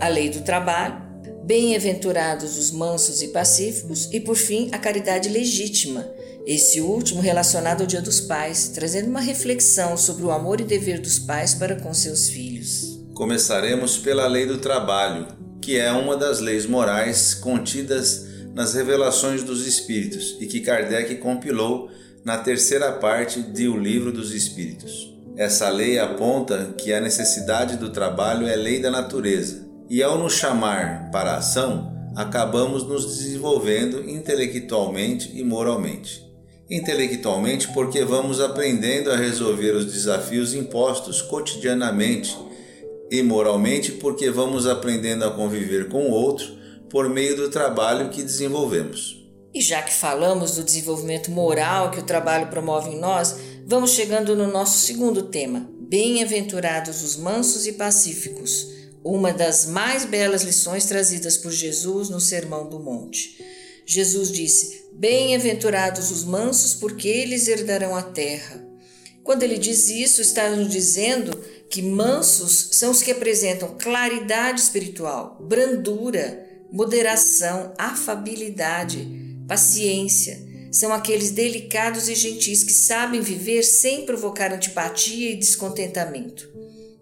a 0.00 0.08
lei 0.08 0.30
do 0.30 0.40
trabalho, 0.40 0.96
bem-aventurados 1.44 2.56
os 2.56 2.70
mansos 2.70 3.20
e 3.20 3.28
pacíficos 3.28 4.08
e, 4.10 4.18
por 4.18 4.34
fim, 4.34 4.70
a 4.72 4.78
caridade 4.78 5.28
legítima, 5.28 6.10
esse 6.46 6.80
último 6.80 7.20
relacionado 7.20 7.82
ao 7.82 7.86
Dia 7.86 8.00
dos 8.00 8.22
Pais, 8.22 8.68
trazendo 8.68 9.10
uma 9.10 9.20
reflexão 9.20 9.94
sobre 9.94 10.24
o 10.24 10.30
amor 10.30 10.58
e 10.58 10.64
dever 10.64 11.02
dos 11.02 11.18
pais 11.18 11.54
para 11.54 11.76
com 11.76 11.92
seus 11.92 12.30
filhos. 12.30 12.98
Começaremos 13.12 13.98
pela 13.98 14.26
lei 14.26 14.46
do 14.46 14.56
trabalho, 14.56 15.28
que 15.60 15.78
é 15.78 15.90
uma 15.92 16.16
das 16.16 16.40
leis 16.40 16.66
morais 16.66 17.34
contidas 17.34 18.26
nas 18.54 18.74
revelações 18.74 19.42
dos 19.42 19.66
Espíritos 19.66 20.36
e 20.40 20.46
que 20.46 20.60
Kardec 20.60 21.16
compilou 21.16 21.90
na 22.24 22.38
terceira 22.38 22.90
parte 22.92 23.40
de 23.40 23.68
O 23.68 23.76
Livro 23.76 24.10
dos 24.10 24.32
Espíritos. 24.32 25.14
Essa 25.36 25.68
lei 25.68 25.98
aponta 25.98 26.74
que 26.78 26.92
a 26.92 27.00
necessidade 27.00 27.76
do 27.76 27.90
trabalho 27.90 28.48
é 28.48 28.56
lei 28.56 28.80
da 28.80 28.90
natureza 28.90 29.66
e, 29.88 30.02
ao 30.02 30.18
nos 30.18 30.32
chamar 30.32 31.10
para 31.12 31.32
a 31.32 31.36
ação, 31.36 31.94
acabamos 32.16 32.82
nos 32.82 33.04
desenvolvendo 33.04 34.08
intelectualmente 34.08 35.30
e 35.34 35.44
moralmente. 35.44 36.24
Intelectualmente, 36.70 37.68
porque 37.68 38.04
vamos 38.04 38.40
aprendendo 38.40 39.12
a 39.12 39.16
resolver 39.16 39.72
os 39.72 39.84
desafios 39.84 40.54
impostos 40.54 41.20
cotidianamente, 41.20 42.36
e 43.10 43.22
moralmente, 43.22 43.92
porque 43.92 44.30
vamos 44.30 44.66
aprendendo 44.66 45.24
a 45.24 45.30
conviver 45.30 45.88
com 45.88 46.08
o 46.08 46.12
outro 46.12 46.56
por 46.90 47.08
meio 47.08 47.36
do 47.36 47.50
trabalho 47.50 48.10
que 48.10 48.22
desenvolvemos. 48.22 49.24
E 49.54 49.60
já 49.60 49.82
que 49.82 49.92
falamos 49.92 50.56
do 50.56 50.62
desenvolvimento 50.62 51.30
moral 51.30 51.90
que 51.90 52.00
o 52.00 52.04
trabalho 52.04 52.48
promove 52.48 52.90
em 52.90 53.00
nós, 53.00 53.36
vamos 53.66 53.92
chegando 53.92 54.36
no 54.36 54.46
nosso 54.46 54.84
segundo 54.84 55.22
tema: 55.22 55.68
Bem-aventurados 55.80 57.02
os 57.02 57.16
mansos 57.16 57.66
e 57.66 57.72
pacíficos, 57.72 58.68
uma 59.02 59.32
das 59.32 59.66
mais 59.66 60.04
belas 60.04 60.42
lições 60.42 60.84
trazidas 60.84 61.36
por 61.36 61.52
Jesus 61.52 62.10
no 62.10 62.20
Sermão 62.20 62.68
do 62.68 62.80
Monte. 62.80 63.42
Jesus 63.86 64.30
disse: 64.30 64.88
Bem-aventurados 64.92 66.10
os 66.10 66.24
mansos, 66.24 66.74
porque 66.74 67.08
eles 67.08 67.46
herdarão 67.46 67.94
a 67.94 68.02
terra. 68.02 68.65
Quando 69.26 69.42
ele 69.42 69.58
diz 69.58 69.88
isso, 69.88 70.22
está 70.22 70.48
nos 70.50 70.70
dizendo 70.70 71.36
que 71.68 71.82
mansos 71.82 72.68
são 72.70 72.92
os 72.92 73.02
que 73.02 73.10
apresentam 73.10 73.76
claridade 73.76 74.60
espiritual, 74.60 75.36
brandura, 75.40 76.46
moderação, 76.70 77.74
afabilidade, 77.76 79.04
paciência. 79.48 80.40
São 80.70 80.92
aqueles 80.92 81.32
delicados 81.32 82.08
e 82.08 82.14
gentis 82.14 82.62
que 82.62 82.72
sabem 82.72 83.20
viver 83.20 83.64
sem 83.64 84.06
provocar 84.06 84.52
antipatia 84.52 85.32
e 85.32 85.36
descontentamento. 85.36 86.55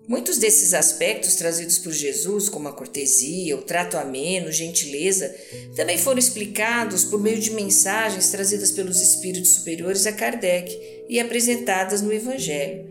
Muitos 0.07 0.37
desses 0.37 0.75
aspectos 0.75 1.35
trazidos 1.35 1.79
por 1.79 1.91
Jesus, 1.91 2.51
como 2.51 2.69
a 2.69 2.73
cortesia, 2.73 3.57
o 3.57 3.63
trato 3.63 3.97
ameno, 3.97 4.53
gentileza, 4.53 5.35
também 5.75 5.97
foram 5.97 6.19
explicados 6.19 7.05
por 7.05 7.19
meio 7.19 7.39
de 7.39 7.53
mensagens 7.53 8.29
trazidas 8.29 8.71
pelos 8.71 9.01
espíritos 9.01 9.53
superiores 9.53 10.07
a 10.07 10.13
Kardec 10.13 10.79
e 11.09 11.19
apresentadas 11.19 12.03
no 12.03 12.13
Evangelho. 12.13 12.87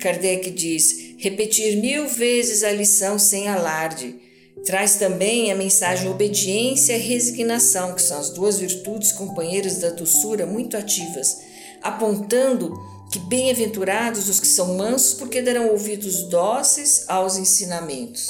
Kardec 0.00 0.50
diz: 0.50 1.14
repetir 1.18 1.76
mil 1.76 2.08
vezes 2.08 2.64
a 2.64 2.72
lição 2.72 3.16
sem 3.16 3.46
alarde. 3.46 4.16
Traz 4.64 4.96
também 4.96 5.52
a 5.52 5.54
mensagem 5.54 6.08
obediência 6.08 6.96
e 6.96 7.00
resignação, 7.00 7.94
que 7.94 8.02
são 8.02 8.18
as 8.18 8.30
duas 8.30 8.58
virtudes 8.58 9.12
companheiras 9.12 9.78
da 9.78 9.90
doçura 9.90 10.44
muito 10.44 10.76
ativas, 10.76 11.36
apontando 11.80 12.74
que 13.10 13.18
bem-aventurados 13.18 14.28
os 14.28 14.40
que 14.40 14.46
são 14.46 14.76
mansos, 14.76 15.14
porque 15.14 15.42
darão 15.42 15.68
ouvidos 15.68 16.24
dóceis 16.24 17.04
aos 17.08 17.36
ensinamentos. 17.36 18.26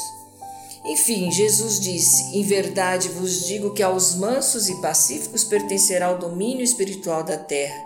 Enfim, 0.87 1.31
Jesus 1.33 1.81
disse: 1.81 2.37
Em 2.37 2.43
verdade 2.45 3.09
vos 3.09 3.47
digo 3.47 3.75
que 3.75 3.83
aos 3.83 4.15
mansos 4.15 4.69
e 4.69 4.81
pacíficos 4.81 5.43
pertencerá 5.43 6.13
o 6.13 6.19
domínio 6.19 6.63
espiritual 6.63 7.25
da 7.25 7.37
terra, 7.37 7.77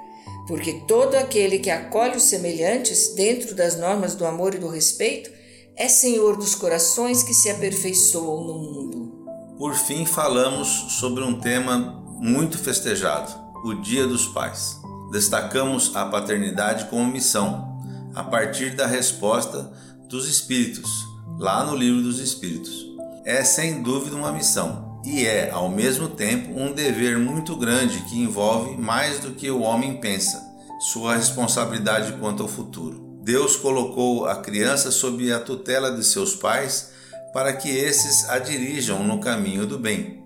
porque 0.46 0.82
todo 0.86 1.14
aquele 1.14 1.58
que 1.58 1.70
acolhe 1.70 2.16
os 2.16 2.24
semelhantes 2.24 3.14
dentro 3.14 3.54
das 3.54 3.78
normas 3.78 4.14
do 4.14 4.26
amor 4.26 4.54
e 4.54 4.58
do 4.58 4.68
respeito 4.68 5.30
é 5.76 5.88
senhor 5.88 6.36
dos 6.36 6.54
corações 6.54 7.22
que 7.22 7.32
se 7.32 7.48
aperfeiçoam 7.48 8.44
no 8.44 8.54
mundo. 8.54 9.20
Por 9.56 9.74
fim, 9.74 10.04
falamos 10.04 10.68
sobre 10.98 11.22
um 11.22 11.40
tema 11.40 12.02
muito 12.18 12.58
festejado: 12.58 13.32
o 13.64 13.74
Dia 13.74 14.06
dos 14.06 14.26
Pais. 14.26 14.79
Destacamos 15.10 15.94
a 15.94 16.04
paternidade 16.04 16.84
como 16.86 17.10
missão, 17.10 17.80
a 18.14 18.22
partir 18.22 18.76
da 18.76 18.86
resposta 18.86 19.70
dos 20.08 20.28
Espíritos, 20.28 20.90
lá 21.38 21.64
no 21.64 21.74
Livro 21.74 22.02
dos 22.02 22.20
Espíritos. 22.20 22.86
É 23.24 23.42
sem 23.42 23.82
dúvida 23.82 24.16
uma 24.16 24.32
missão 24.32 25.00
e 25.04 25.26
é, 25.26 25.50
ao 25.50 25.68
mesmo 25.68 26.08
tempo, 26.08 26.58
um 26.58 26.72
dever 26.72 27.18
muito 27.18 27.56
grande 27.56 28.00
que 28.02 28.18
envolve 28.18 28.76
mais 28.76 29.18
do 29.18 29.32
que 29.32 29.50
o 29.50 29.62
homem 29.62 29.96
pensa, 29.96 30.42
sua 30.78 31.16
responsabilidade 31.16 32.12
quanto 32.14 32.42
ao 32.42 32.48
futuro. 32.48 33.18
Deus 33.22 33.56
colocou 33.56 34.26
a 34.26 34.36
criança 34.36 34.90
sob 34.90 35.32
a 35.32 35.40
tutela 35.40 35.90
de 35.90 36.04
seus 36.04 36.34
pais 36.34 36.90
para 37.32 37.52
que 37.52 37.68
esses 37.68 38.28
a 38.28 38.38
dirijam 38.38 39.04
no 39.04 39.20
caminho 39.20 39.66
do 39.66 39.78
bem 39.78 40.22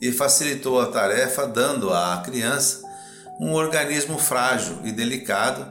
e 0.00 0.12
facilitou 0.12 0.80
a 0.80 0.86
tarefa 0.86 1.46
dando 1.46 1.92
à 1.92 2.22
criança 2.24 2.87
um 3.38 3.52
organismo 3.54 4.18
frágil 4.18 4.78
e 4.84 4.92
delicado 4.92 5.66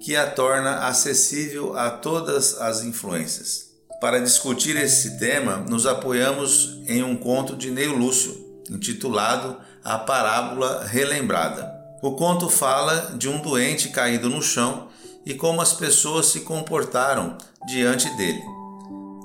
que 0.00 0.14
a 0.14 0.30
torna 0.30 0.86
acessível 0.86 1.76
a 1.76 1.90
todas 1.90 2.60
as 2.60 2.84
influências. 2.84 3.66
Para 4.00 4.20
discutir 4.20 4.76
esse 4.76 5.18
tema, 5.18 5.56
nos 5.56 5.86
apoiamos 5.86 6.82
em 6.86 7.02
um 7.02 7.16
conto 7.16 7.56
de 7.56 7.70
Neil 7.70 7.96
Lúcio, 7.96 8.36
intitulado 8.70 9.56
A 9.82 9.98
Parábola 9.98 10.84
Relembrada. 10.86 11.74
O 12.02 12.12
conto 12.12 12.50
fala 12.50 13.14
de 13.16 13.28
um 13.28 13.40
doente 13.40 13.88
caído 13.88 14.28
no 14.28 14.42
chão 14.42 14.88
e 15.24 15.32
como 15.32 15.62
as 15.62 15.72
pessoas 15.72 16.26
se 16.26 16.40
comportaram 16.40 17.38
diante 17.66 18.14
dele. 18.16 18.42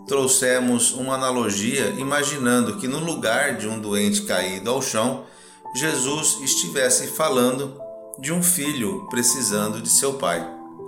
Trouxemos 0.07 0.93
uma 0.93 1.15
analogia 1.15 1.89
imaginando 1.97 2.77
que 2.77 2.87
no 2.87 2.99
lugar 2.99 3.57
de 3.57 3.67
um 3.67 3.79
doente 3.79 4.21
caído 4.21 4.69
ao 4.69 4.81
chão, 4.81 5.25
Jesus 5.73 6.39
estivesse 6.41 7.07
falando 7.07 7.79
de 8.19 8.33
um 8.33 8.43
filho 8.43 9.07
precisando 9.09 9.81
de 9.81 9.89
seu 9.89 10.15
pai. 10.15 10.45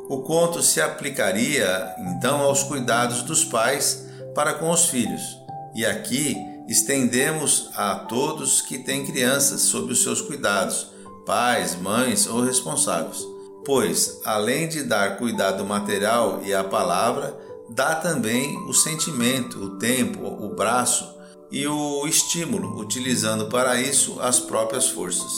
O 0.09 0.21
conto 0.23 0.61
se 0.61 0.81
aplicaria 0.81 1.93
então 1.99 2.41
aos 2.41 2.63
cuidados 2.63 3.23
dos 3.23 3.45
pais 3.45 4.05
para 4.35 4.53
com 4.53 4.69
os 4.69 4.85
filhos. 4.85 5.37
E 5.73 5.85
aqui 5.85 6.35
estendemos 6.67 7.69
a 7.75 7.95
todos 7.95 8.61
que 8.61 8.77
têm 8.77 9.05
crianças 9.05 9.61
sob 9.61 9.93
os 9.93 10.03
seus 10.03 10.21
cuidados, 10.21 10.91
pais, 11.25 11.75
mães 11.75 12.27
ou 12.27 12.41
responsáveis. 12.41 13.25
Pois, 13.65 14.19
além 14.25 14.67
de 14.67 14.83
dar 14.83 15.17
cuidado 15.17 15.63
material 15.63 16.41
e 16.43 16.53
a 16.53 16.63
palavra, 16.63 17.39
dá 17.69 17.95
também 17.95 18.57
o 18.67 18.73
sentimento, 18.73 19.57
o 19.63 19.69
tempo, 19.77 20.27
o 20.27 20.53
braço 20.53 21.13
e 21.53 21.67
o 21.67 22.07
estímulo, 22.07 22.79
utilizando 22.79 23.45
para 23.45 23.79
isso 23.79 24.19
as 24.19 24.39
próprias 24.39 24.89
forças. 24.89 25.31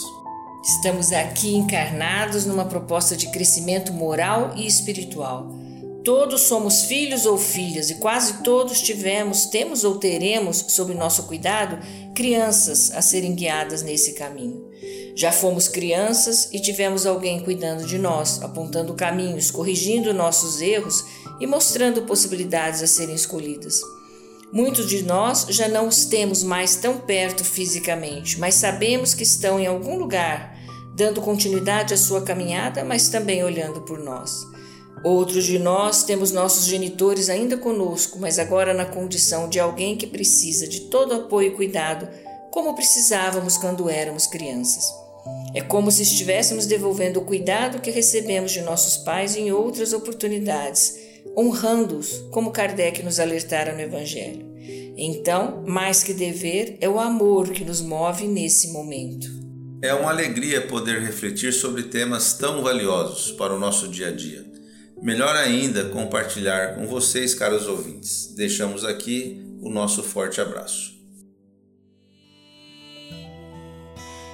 Estamos 0.64 1.12
aqui 1.12 1.54
encarnados 1.54 2.46
numa 2.46 2.64
proposta 2.64 3.14
de 3.14 3.30
crescimento 3.30 3.92
moral 3.92 4.54
e 4.56 4.66
espiritual. 4.66 5.54
Todos 6.02 6.42
somos 6.42 6.84
filhos 6.84 7.26
ou 7.26 7.36
filhas 7.36 7.90
e 7.90 7.96
quase 7.96 8.42
todos 8.42 8.80
tivemos, 8.80 9.46
temos 9.46 9.84
ou 9.84 9.98
teremos 9.98 10.64
sob 10.68 10.94
nosso 10.94 11.24
cuidado 11.24 11.78
crianças 12.14 12.90
a 12.92 13.02
serem 13.02 13.34
guiadas 13.34 13.82
nesse 13.82 14.14
caminho. 14.14 14.70
Já 15.14 15.30
fomos 15.30 15.68
crianças 15.68 16.48
e 16.50 16.60
tivemos 16.60 17.04
alguém 17.04 17.42
cuidando 17.44 17.86
de 17.86 17.98
nós, 17.98 18.42
apontando 18.42 18.94
caminhos, 18.94 19.50
corrigindo 19.50 20.14
nossos 20.14 20.62
erros 20.62 21.04
e 21.40 21.46
mostrando 21.46 22.02
possibilidades 22.02 22.82
a 22.82 22.86
serem 22.86 23.14
escolhidas. 23.14 23.82
Muitos 24.52 24.88
de 24.88 25.02
nós 25.02 25.46
já 25.50 25.68
não 25.68 25.88
os 25.88 26.04
temos 26.04 26.42
mais 26.42 26.76
tão 26.76 26.98
perto 26.98 27.44
fisicamente, 27.44 28.38
mas 28.38 28.54
sabemos 28.54 29.12
que 29.12 29.24
estão 29.24 29.58
em 29.58 29.66
algum 29.66 29.98
lugar, 29.98 30.56
dando 30.94 31.20
continuidade 31.20 31.92
à 31.92 31.96
sua 31.96 32.22
caminhada, 32.22 32.84
mas 32.84 33.08
também 33.08 33.42
olhando 33.42 33.82
por 33.82 33.98
nós. 33.98 34.46
Outros 35.04 35.44
de 35.44 35.58
nós 35.58 36.04
temos 36.04 36.32
nossos 36.32 36.64
genitores 36.64 37.28
ainda 37.28 37.56
conosco, 37.56 38.18
mas 38.18 38.38
agora 38.38 38.72
na 38.72 38.86
condição 38.86 39.48
de 39.48 39.60
alguém 39.60 39.96
que 39.96 40.06
precisa 40.06 40.66
de 40.66 40.82
todo 40.82 41.14
apoio 41.14 41.48
e 41.48 41.54
cuidado, 41.54 42.08
como 42.50 42.74
precisávamos 42.74 43.58
quando 43.58 43.90
éramos 43.90 44.26
crianças. 44.26 44.84
É 45.54 45.60
como 45.60 45.90
se 45.90 46.02
estivéssemos 46.02 46.66
devolvendo 46.66 47.20
o 47.20 47.24
cuidado 47.24 47.80
que 47.80 47.90
recebemos 47.90 48.52
de 48.52 48.62
nossos 48.62 48.96
pais 48.96 49.36
em 49.36 49.50
outras 49.50 49.92
oportunidades, 49.92 51.05
honrando-os, 51.36 52.24
como 52.30 52.50
Kardec 52.50 53.02
nos 53.02 53.20
alertara 53.20 53.74
no 53.74 53.80
Evangelho. 53.80 54.46
Então, 54.96 55.62
mais 55.66 56.02
que 56.02 56.14
dever, 56.14 56.78
é 56.80 56.88
o 56.88 56.98
amor 56.98 57.50
que 57.50 57.64
nos 57.64 57.82
move 57.82 58.26
nesse 58.26 58.72
momento. 58.72 59.28
É 59.82 59.92
uma 59.92 60.10
alegria 60.10 60.66
poder 60.66 61.02
refletir 61.02 61.52
sobre 61.52 61.82
temas 61.82 62.32
tão 62.32 62.62
valiosos 62.62 63.30
para 63.32 63.54
o 63.54 63.58
nosso 63.58 63.88
dia 63.88 64.08
a 64.08 64.10
dia. 64.10 64.44
Melhor 65.02 65.36
ainda 65.36 65.84
compartilhar 65.90 66.76
com 66.76 66.86
vocês, 66.86 67.34
caros 67.34 67.66
ouvintes. 67.66 68.32
Deixamos 68.34 68.82
aqui 68.84 69.44
o 69.60 69.68
nosso 69.68 70.02
forte 70.02 70.40
abraço. 70.40 70.96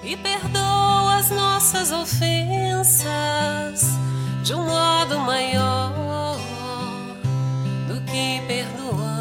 E 0.05 0.17
perdoa 0.17 1.17
as 1.17 1.31
nossas 1.31 1.91
ofensas 1.91 3.03
de 4.45 4.55
um 4.55 4.65
modo 4.65 5.19
maior 5.19 6.12
que 8.13 8.43
perdoamos. 8.47 9.13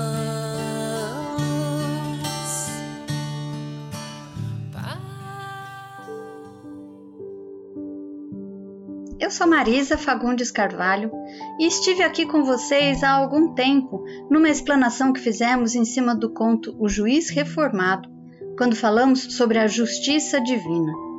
Eu 9.18 9.32
sou 9.32 9.48
Marisa 9.48 9.98
Fagundes 9.98 10.52
Carvalho 10.52 11.10
e 11.58 11.68
estive 11.68 12.04
aqui 12.04 12.26
com 12.26 12.44
vocês 12.44 13.02
há 13.02 13.12
algum 13.12 13.54
tempo 13.54 14.04
numa 14.30 14.50
explanação 14.50 15.14
que 15.14 15.22
fizemos 15.22 15.74
em 15.74 15.86
cima 15.86 16.14
do 16.14 16.34
conto 16.34 16.76
O 16.78 16.90
Juiz 16.90 17.30
Reformado, 17.30 18.10
quando 18.58 18.76
falamos 18.76 19.38
sobre 19.38 19.58
a 19.58 19.68
justiça 19.68 20.42
divina. 20.42 21.11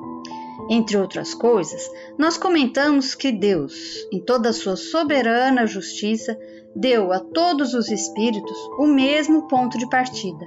Entre 0.74 0.96
outras 0.96 1.34
coisas, 1.34 1.86
nós 2.16 2.38
comentamos 2.38 3.14
que 3.14 3.30
Deus, 3.30 4.06
em 4.10 4.18
toda 4.18 4.48
a 4.48 4.52
sua 4.54 4.74
soberana 4.74 5.66
justiça, 5.66 6.34
deu 6.74 7.12
a 7.12 7.20
todos 7.20 7.74
os 7.74 7.90
espíritos 7.90 8.56
o 8.78 8.86
mesmo 8.86 9.46
ponto 9.48 9.76
de 9.76 9.86
partida, 9.90 10.46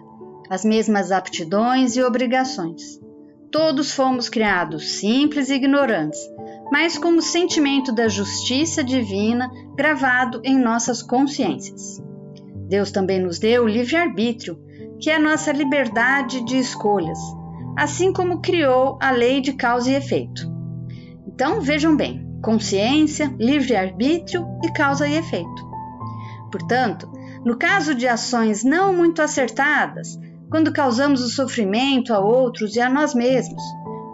as 0.49 0.65
mesmas 0.65 1.11
aptidões 1.11 1.95
e 1.95 2.01
obrigações. 2.01 2.99
Todos 3.51 3.91
fomos 3.91 4.27
criados 4.27 4.93
simples 4.93 5.51
e 5.51 5.53
ignorantes, 5.53 6.19
mas 6.71 6.97
com 6.97 7.09
o 7.09 7.21
sentimento 7.21 7.91
da 7.91 8.07
justiça 8.07 8.83
divina 8.83 9.47
gravado 9.75 10.41
em 10.43 10.57
nossas 10.57 11.03
consciências. 11.03 12.01
Deus 12.67 12.89
também 12.89 13.19
nos 13.21 13.37
deu 13.37 13.65
o 13.65 13.67
livre-arbítrio, 13.67 14.59
que 14.99 15.11
é 15.11 15.17
a 15.17 15.21
nossa 15.21 15.51
liberdade 15.51 16.43
de 16.45 16.57
escolhas, 16.57 17.19
assim 17.77 18.13
como 18.13 18.41
criou 18.41 18.97
a 19.01 19.11
lei 19.11 19.41
de 19.41 19.53
causa 19.53 19.91
e 19.91 19.95
efeito. 19.95 20.49
Então 21.27 21.61
vejam 21.61 21.95
bem: 21.95 22.25
consciência, 22.41 23.33
livre-arbítrio 23.39 24.47
e 24.63 24.71
causa 24.71 25.07
e 25.07 25.15
efeito. 25.15 25.65
Portanto, 26.51 27.09
no 27.43 27.57
caso 27.57 27.93
de 27.93 28.07
ações 28.07 28.63
não 28.63 28.93
muito 28.93 29.21
acertadas, 29.21 30.19
quando 30.49 30.71
causamos 30.71 31.21
o 31.21 31.29
sofrimento 31.29 32.13
a 32.13 32.19
outros 32.19 32.75
e 32.75 32.81
a 32.81 32.89
nós 32.89 33.13
mesmos, 33.13 33.61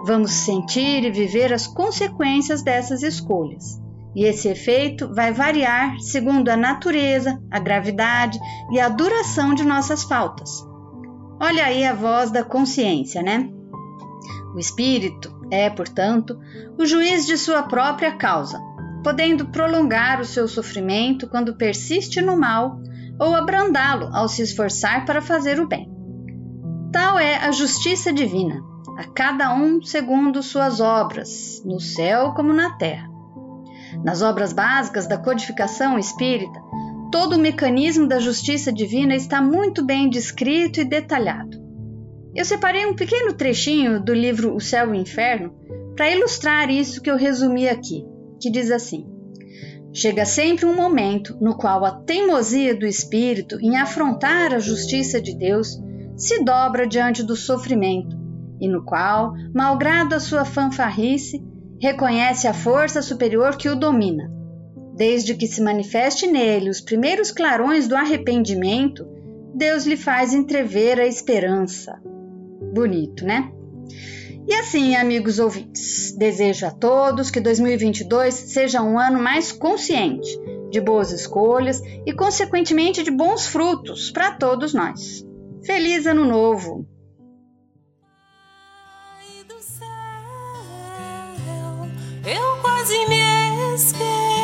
Vamos 0.03 0.31
sentir 0.31 1.03
e 1.03 1.11
viver 1.11 1.53
as 1.53 1.67
consequências 1.67 2.63
dessas 2.63 3.03
escolhas. 3.03 3.79
E 4.15 4.25
esse 4.25 4.47
efeito 4.47 5.13
vai 5.13 5.31
variar 5.31 5.99
segundo 5.99 6.49
a 6.49 6.57
natureza, 6.57 7.39
a 7.51 7.59
gravidade 7.59 8.39
e 8.71 8.79
a 8.79 8.89
duração 8.89 9.53
de 9.53 9.63
nossas 9.63 10.03
faltas. 10.03 10.49
Olha 11.41 11.65
aí 11.65 11.83
a 11.83 11.93
voz 11.95 12.29
da 12.29 12.43
consciência, 12.43 13.23
né? 13.23 13.49
O 14.53 14.59
espírito 14.59 15.35
é, 15.49 15.71
portanto, 15.71 16.39
o 16.77 16.85
juiz 16.85 17.25
de 17.25 17.35
sua 17.35 17.63
própria 17.63 18.11
causa, 18.11 18.61
podendo 19.03 19.47
prolongar 19.47 20.21
o 20.21 20.25
seu 20.25 20.47
sofrimento 20.47 21.27
quando 21.27 21.57
persiste 21.57 22.21
no 22.21 22.37
mal 22.37 22.79
ou 23.19 23.33
abrandá-lo 23.33 24.15
ao 24.15 24.27
se 24.27 24.43
esforçar 24.43 25.03
para 25.03 25.19
fazer 25.19 25.59
o 25.59 25.67
bem. 25.67 25.91
Tal 26.91 27.17
é 27.17 27.37
a 27.37 27.51
justiça 27.51 28.13
divina 28.13 28.61
a 28.95 29.03
cada 29.05 29.51
um 29.55 29.81
segundo 29.81 30.43
suas 30.43 30.79
obras, 30.79 31.59
no 31.65 31.79
céu 31.79 32.33
como 32.33 32.53
na 32.53 32.77
terra. 32.77 33.09
Nas 34.03 34.21
obras 34.21 34.53
básicas 34.53 35.07
da 35.07 35.17
codificação 35.17 35.97
espírita, 35.97 36.61
todo 37.11 37.33
o 37.33 37.39
mecanismo 37.39 38.07
da 38.07 38.19
justiça 38.19 38.71
divina 38.71 39.13
está 39.13 39.41
muito 39.41 39.85
bem 39.85 40.09
descrito 40.09 40.79
e 40.79 40.85
detalhado. 40.85 41.59
Eu 42.33 42.45
separei 42.45 42.85
um 42.85 42.95
pequeno 42.95 43.33
trechinho 43.33 44.01
do 44.01 44.13
livro 44.13 44.55
O 44.55 44.61
Céu 44.61 44.87
e 44.87 44.97
o 44.97 45.01
Inferno 45.01 45.53
para 45.95 46.09
ilustrar 46.09 46.69
isso 46.69 47.01
que 47.01 47.11
eu 47.11 47.17
resumi 47.17 47.67
aqui, 47.67 48.05
que 48.41 48.49
diz 48.49 48.71
assim: 48.71 49.05
Chega 49.93 50.23
sempre 50.23 50.65
um 50.65 50.73
momento 50.73 51.37
no 51.41 51.57
qual 51.57 51.83
a 51.83 51.91
teimosia 51.91 52.73
do 52.73 52.85
espírito 52.85 53.59
em 53.59 53.75
afrontar 53.75 54.53
a 54.53 54.59
justiça 54.59 55.21
de 55.21 55.37
Deus 55.37 55.77
se 56.15 56.43
dobra 56.45 56.87
diante 56.87 57.23
do 57.23 57.35
sofrimento 57.35 58.15
e 58.61 58.69
no 58.69 58.85
qual, 58.85 59.33
malgrado 59.53 60.15
a 60.15 60.19
sua 60.19 60.45
fanfarrice, 60.45 61.43
reconhece 61.81 62.47
a 62.47 62.53
força 62.53 63.01
superior 63.01 63.57
que 63.57 63.67
o 63.67 63.75
domina. 63.75 64.40
Desde 65.01 65.33
que 65.33 65.47
se 65.47 65.63
manifeste 65.63 66.27
nele 66.27 66.69
os 66.69 66.79
primeiros 66.79 67.31
clarões 67.31 67.87
do 67.87 67.95
arrependimento, 67.95 69.03
Deus 69.51 69.83
lhe 69.83 69.97
faz 69.97 70.31
entrever 70.31 70.99
a 70.99 71.07
esperança. 71.07 71.99
Bonito, 72.71 73.25
né? 73.25 73.51
E 74.47 74.53
assim, 74.53 74.95
amigos 74.95 75.39
ouvintes, 75.39 76.15
desejo 76.15 76.67
a 76.67 76.69
todos 76.69 77.31
que 77.31 77.39
2022 77.39 78.31
seja 78.31 78.83
um 78.83 78.99
ano 78.99 79.19
mais 79.19 79.51
consciente, 79.51 80.39
de 80.69 80.79
boas 80.79 81.11
escolhas 81.11 81.81
e, 82.05 82.13
consequentemente, 82.13 83.01
de 83.01 83.09
bons 83.09 83.47
frutos 83.47 84.11
para 84.11 84.33
todos 84.33 84.71
nós. 84.71 85.25
Feliz 85.65 86.05
Ano 86.05 86.25
Novo! 86.25 86.87
Eu 92.23 92.61
quase 92.61 93.05
me 93.07 93.73
esqueci, 93.73 94.40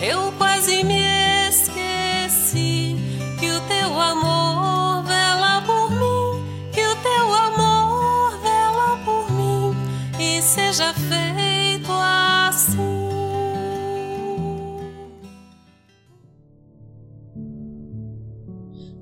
eu 0.00 0.32
quase 0.38 0.82
me 0.82 1.02
esqueci 1.46 2.96
que 3.38 3.50
o 3.50 3.60
teu 3.68 4.00
amor 4.00 5.04
vela 5.04 5.62
por 5.66 5.90
mim, 5.90 6.72
que 6.72 6.80
o 6.80 6.96
teu 6.96 7.34
amor 7.34 8.38
vela 8.38 8.98
por 9.04 9.30
mim 9.30 9.76
e 10.18 10.40
seja 10.40 10.94
feito 10.94 11.92
assim. 11.92 12.78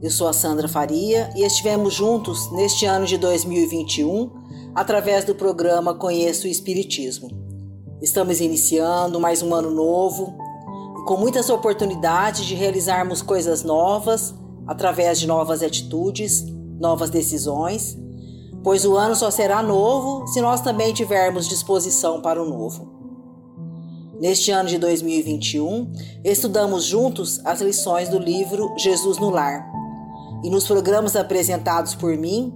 Eu 0.03 0.11
sou 0.11 0.27
a 0.27 0.33
Sandra 0.33 0.67
Faria 0.67 1.31
e 1.37 1.45
estivemos 1.45 1.95
juntos 1.95 2.51
neste 2.51 2.87
ano 2.87 3.07
de 3.07 3.17
2021 3.19 4.73
através 4.75 5.25
do 5.25 5.35
programa 5.35 5.95
Conheço 5.95 6.49
o 6.49 6.51
Espiritismo. 6.51 7.46
Estamos 8.01 8.43
iniciando 8.43 9.19
mais 9.19 9.41
um 9.43 9.55
ano 9.55 9.71
novo 9.71 10.37
e 11.01 11.05
com 11.07 11.17
muitas 11.17 11.49
oportunidades 11.49 12.45
de 12.45 12.55
realizarmos 12.55 13.23
coisas 13.23 13.63
novas 13.63 14.35
através 14.67 15.19
de 15.19 15.27
novas 15.27 15.63
atitudes, 15.63 16.45
novas 16.79 17.09
decisões, 17.09 17.97
pois 18.63 18.85
o 18.85 18.99
ano 18.99 19.17
só 19.17 19.31
será 19.31 19.63
novo 19.63 20.27
se 20.27 20.43
nós 20.43 20.61
também 20.61 20.93
tivermos 20.93 21.49
disposição 21.49 22.21
para 22.21 22.43
o 22.43 22.47
novo. 22.47 22.95
Neste 24.21 24.51
ano 24.51 24.69
de 24.69 24.77
2021, 24.77 25.91
estudamos 26.23 26.85
juntos 26.85 27.41
as 27.47 27.63
lições 27.63 28.11
do 28.11 28.19
livro 28.19 28.75
Jesus 28.77 29.17
no 29.17 29.31
Lar. 29.31 29.67
E 30.45 30.51
nos 30.51 30.67
programas 30.67 31.17
apresentados 31.17 31.95
por 31.95 32.15
mim, 32.15 32.53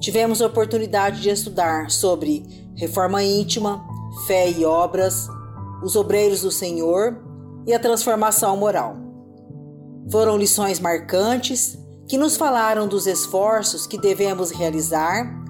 tivemos 0.00 0.42
a 0.42 0.46
oportunidade 0.46 1.20
de 1.20 1.30
estudar 1.30 1.88
sobre 1.88 2.44
reforma 2.74 3.22
íntima, 3.22 3.91
fé 4.26 4.50
e 4.50 4.64
obras, 4.64 5.28
os 5.82 5.96
obreiros 5.96 6.42
do 6.42 6.50
Senhor, 6.50 7.20
e 7.66 7.72
a 7.72 7.78
transformação 7.78 8.56
moral. 8.56 8.96
Foram 10.10 10.36
lições 10.36 10.80
marcantes 10.80 11.78
que 12.08 12.18
nos 12.18 12.36
falaram 12.36 12.88
dos 12.88 13.06
esforços 13.06 13.86
que 13.86 13.98
devemos 13.98 14.50
realizar 14.50 15.40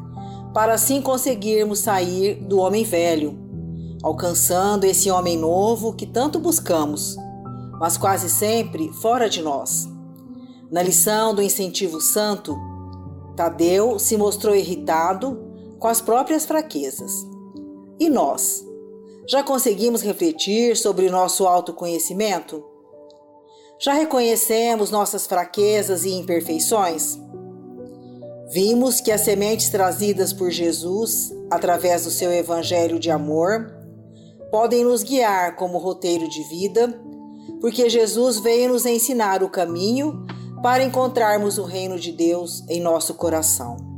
para 0.53 0.75
assim 0.75 1.01
conseguirmos 1.01 1.79
sair 1.79 2.35
do 2.35 2.59
homem 2.59 2.85
velho, 2.85 3.39
alcançando 4.03 4.85
esse 4.85 5.11
homem 5.11 5.39
novo 5.39 5.95
que 5.95 6.07
tanto 6.07 6.39
buscamos, 6.39 7.17
mas 7.81 7.97
quase 7.97 8.29
sempre 8.29 8.93
fora 8.93 9.29
de 9.29 9.41
nós. 9.41 9.89
Na 10.71 10.83
lição 10.83 11.35
do 11.35 11.43
incentivo 11.43 12.01
santo, 12.01 12.57
Tadeu 13.35 13.99
se 13.99 14.17
mostrou 14.17 14.55
irritado 14.55 15.39
com 15.79 15.89
as 15.89 16.01
próprias 16.01 16.45
fraquezas. 16.45 17.32
E 17.99 18.09
nós? 18.09 18.65
Já 19.29 19.43
conseguimos 19.43 20.03
refletir 20.03 20.77
sobre 20.77 21.09
nosso 21.09 21.47
autoconhecimento? 21.47 22.65
Já 23.81 23.95
reconhecemos 23.95 24.91
nossas 24.91 25.27
fraquezas 25.27 26.05
e 26.05 26.11
imperfeições? 26.11 27.19
Vimos 28.53 29.01
que 29.01 29.11
as 29.11 29.23
sementes 29.23 29.71
trazidas 29.71 30.33
por 30.33 30.51
Jesus, 30.51 31.33
através 31.51 32.05
do 32.05 32.11
seu 32.11 32.33
evangelho 32.33 32.99
de 32.99 33.11
amor, 33.11 33.75
podem 34.51 34.85
nos 34.85 35.03
guiar 35.03 35.57
como 35.57 35.79
roteiro 35.79 36.29
de 36.29 36.43
vida, 36.45 37.01
porque 37.61 37.89
Jesus 37.89 38.39
veio 38.39 38.69
nos 38.69 38.85
ensinar 38.85 39.43
o 39.43 39.49
caminho 39.49 40.27
para 40.63 40.85
encontrarmos 40.85 41.59
o 41.59 41.65
reino 41.65 41.99
de 41.99 42.13
Deus 42.13 42.63
em 42.69 42.81
nosso 42.81 43.15
coração. 43.15 43.92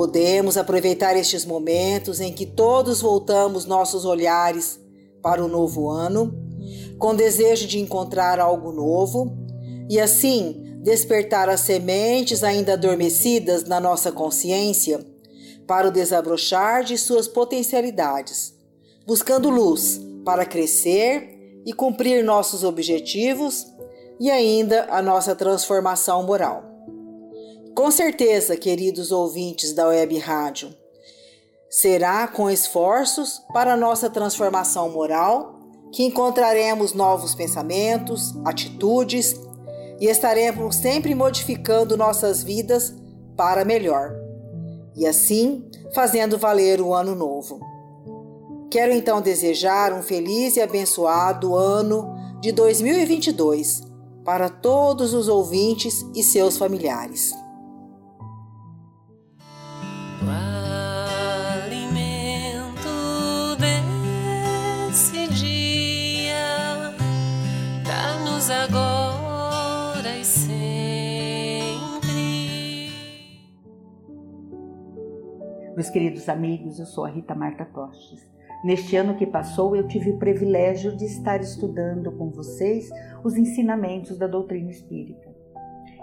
Podemos 0.00 0.56
aproveitar 0.56 1.14
estes 1.14 1.44
momentos 1.44 2.20
em 2.20 2.32
que 2.32 2.46
todos 2.46 3.02
voltamos 3.02 3.66
nossos 3.66 4.06
olhares 4.06 4.80
para 5.20 5.44
o 5.44 5.46
novo 5.46 5.90
ano, 5.90 6.34
com 6.98 7.14
desejo 7.14 7.66
de 7.66 7.78
encontrar 7.78 8.40
algo 8.40 8.72
novo, 8.72 9.36
e 9.90 10.00
assim 10.00 10.78
despertar 10.82 11.50
as 11.50 11.60
sementes 11.60 12.42
ainda 12.42 12.72
adormecidas 12.72 13.64
na 13.64 13.78
nossa 13.78 14.10
consciência 14.10 15.04
para 15.66 15.88
o 15.88 15.92
desabrochar 15.92 16.82
de 16.82 16.96
suas 16.96 17.28
potencialidades, 17.28 18.54
buscando 19.06 19.50
luz 19.50 20.00
para 20.24 20.46
crescer 20.46 21.60
e 21.66 21.74
cumprir 21.74 22.24
nossos 22.24 22.64
objetivos 22.64 23.66
e 24.18 24.30
ainda 24.30 24.86
a 24.88 25.02
nossa 25.02 25.36
transformação 25.36 26.22
moral. 26.22 26.69
Com 27.74 27.90
certeza, 27.90 28.56
queridos 28.56 29.12
ouvintes 29.12 29.72
da 29.72 29.86
Web 29.86 30.18
Rádio, 30.18 30.74
será 31.68 32.26
com 32.26 32.50
esforços 32.50 33.40
para 33.52 33.76
nossa 33.76 34.10
transformação 34.10 34.90
moral 34.90 35.60
que 35.92 36.04
encontraremos 36.04 36.92
novos 36.92 37.34
pensamentos, 37.34 38.34
atitudes 38.44 39.34
e 40.00 40.06
estaremos 40.06 40.76
sempre 40.76 41.14
modificando 41.14 41.96
nossas 41.96 42.42
vidas 42.42 42.94
para 43.36 43.64
melhor. 43.64 44.14
E 44.96 45.06
assim, 45.06 45.64
fazendo 45.94 46.38
valer 46.38 46.80
o 46.80 46.92
ano 46.92 47.14
novo. 47.14 47.60
Quero 48.70 48.92
então 48.92 49.20
desejar 49.20 49.92
um 49.92 50.02
feliz 50.02 50.56
e 50.56 50.60
abençoado 50.60 51.54
ano 51.54 52.12
de 52.40 52.52
2022 52.52 53.82
para 54.24 54.48
todos 54.48 55.14
os 55.14 55.28
ouvintes 55.28 56.04
e 56.14 56.22
seus 56.22 56.56
familiares. 56.56 57.32
Meus 75.90 76.02
queridos 76.04 76.28
amigos, 76.28 76.78
eu 76.78 76.86
sou 76.86 77.04
a 77.04 77.08
Rita 77.08 77.34
Marta 77.34 77.64
Tostes. 77.64 78.24
Neste 78.62 78.94
ano 78.94 79.16
que 79.16 79.26
passou, 79.26 79.74
eu 79.74 79.88
tive 79.88 80.10
o 80.10 80.18
privilégio 80.20 80.96
de 80.96 81.04
estar 81.04 81.40
estudando 81.40 82.12
com 82.12 82.30
vocês 82.30 82.88
os 83.24 83.34
ensinamentos 83.34 84.16
da 84.16 84.28
doutrina 84.28 84.70
espírita. 84.70 85.34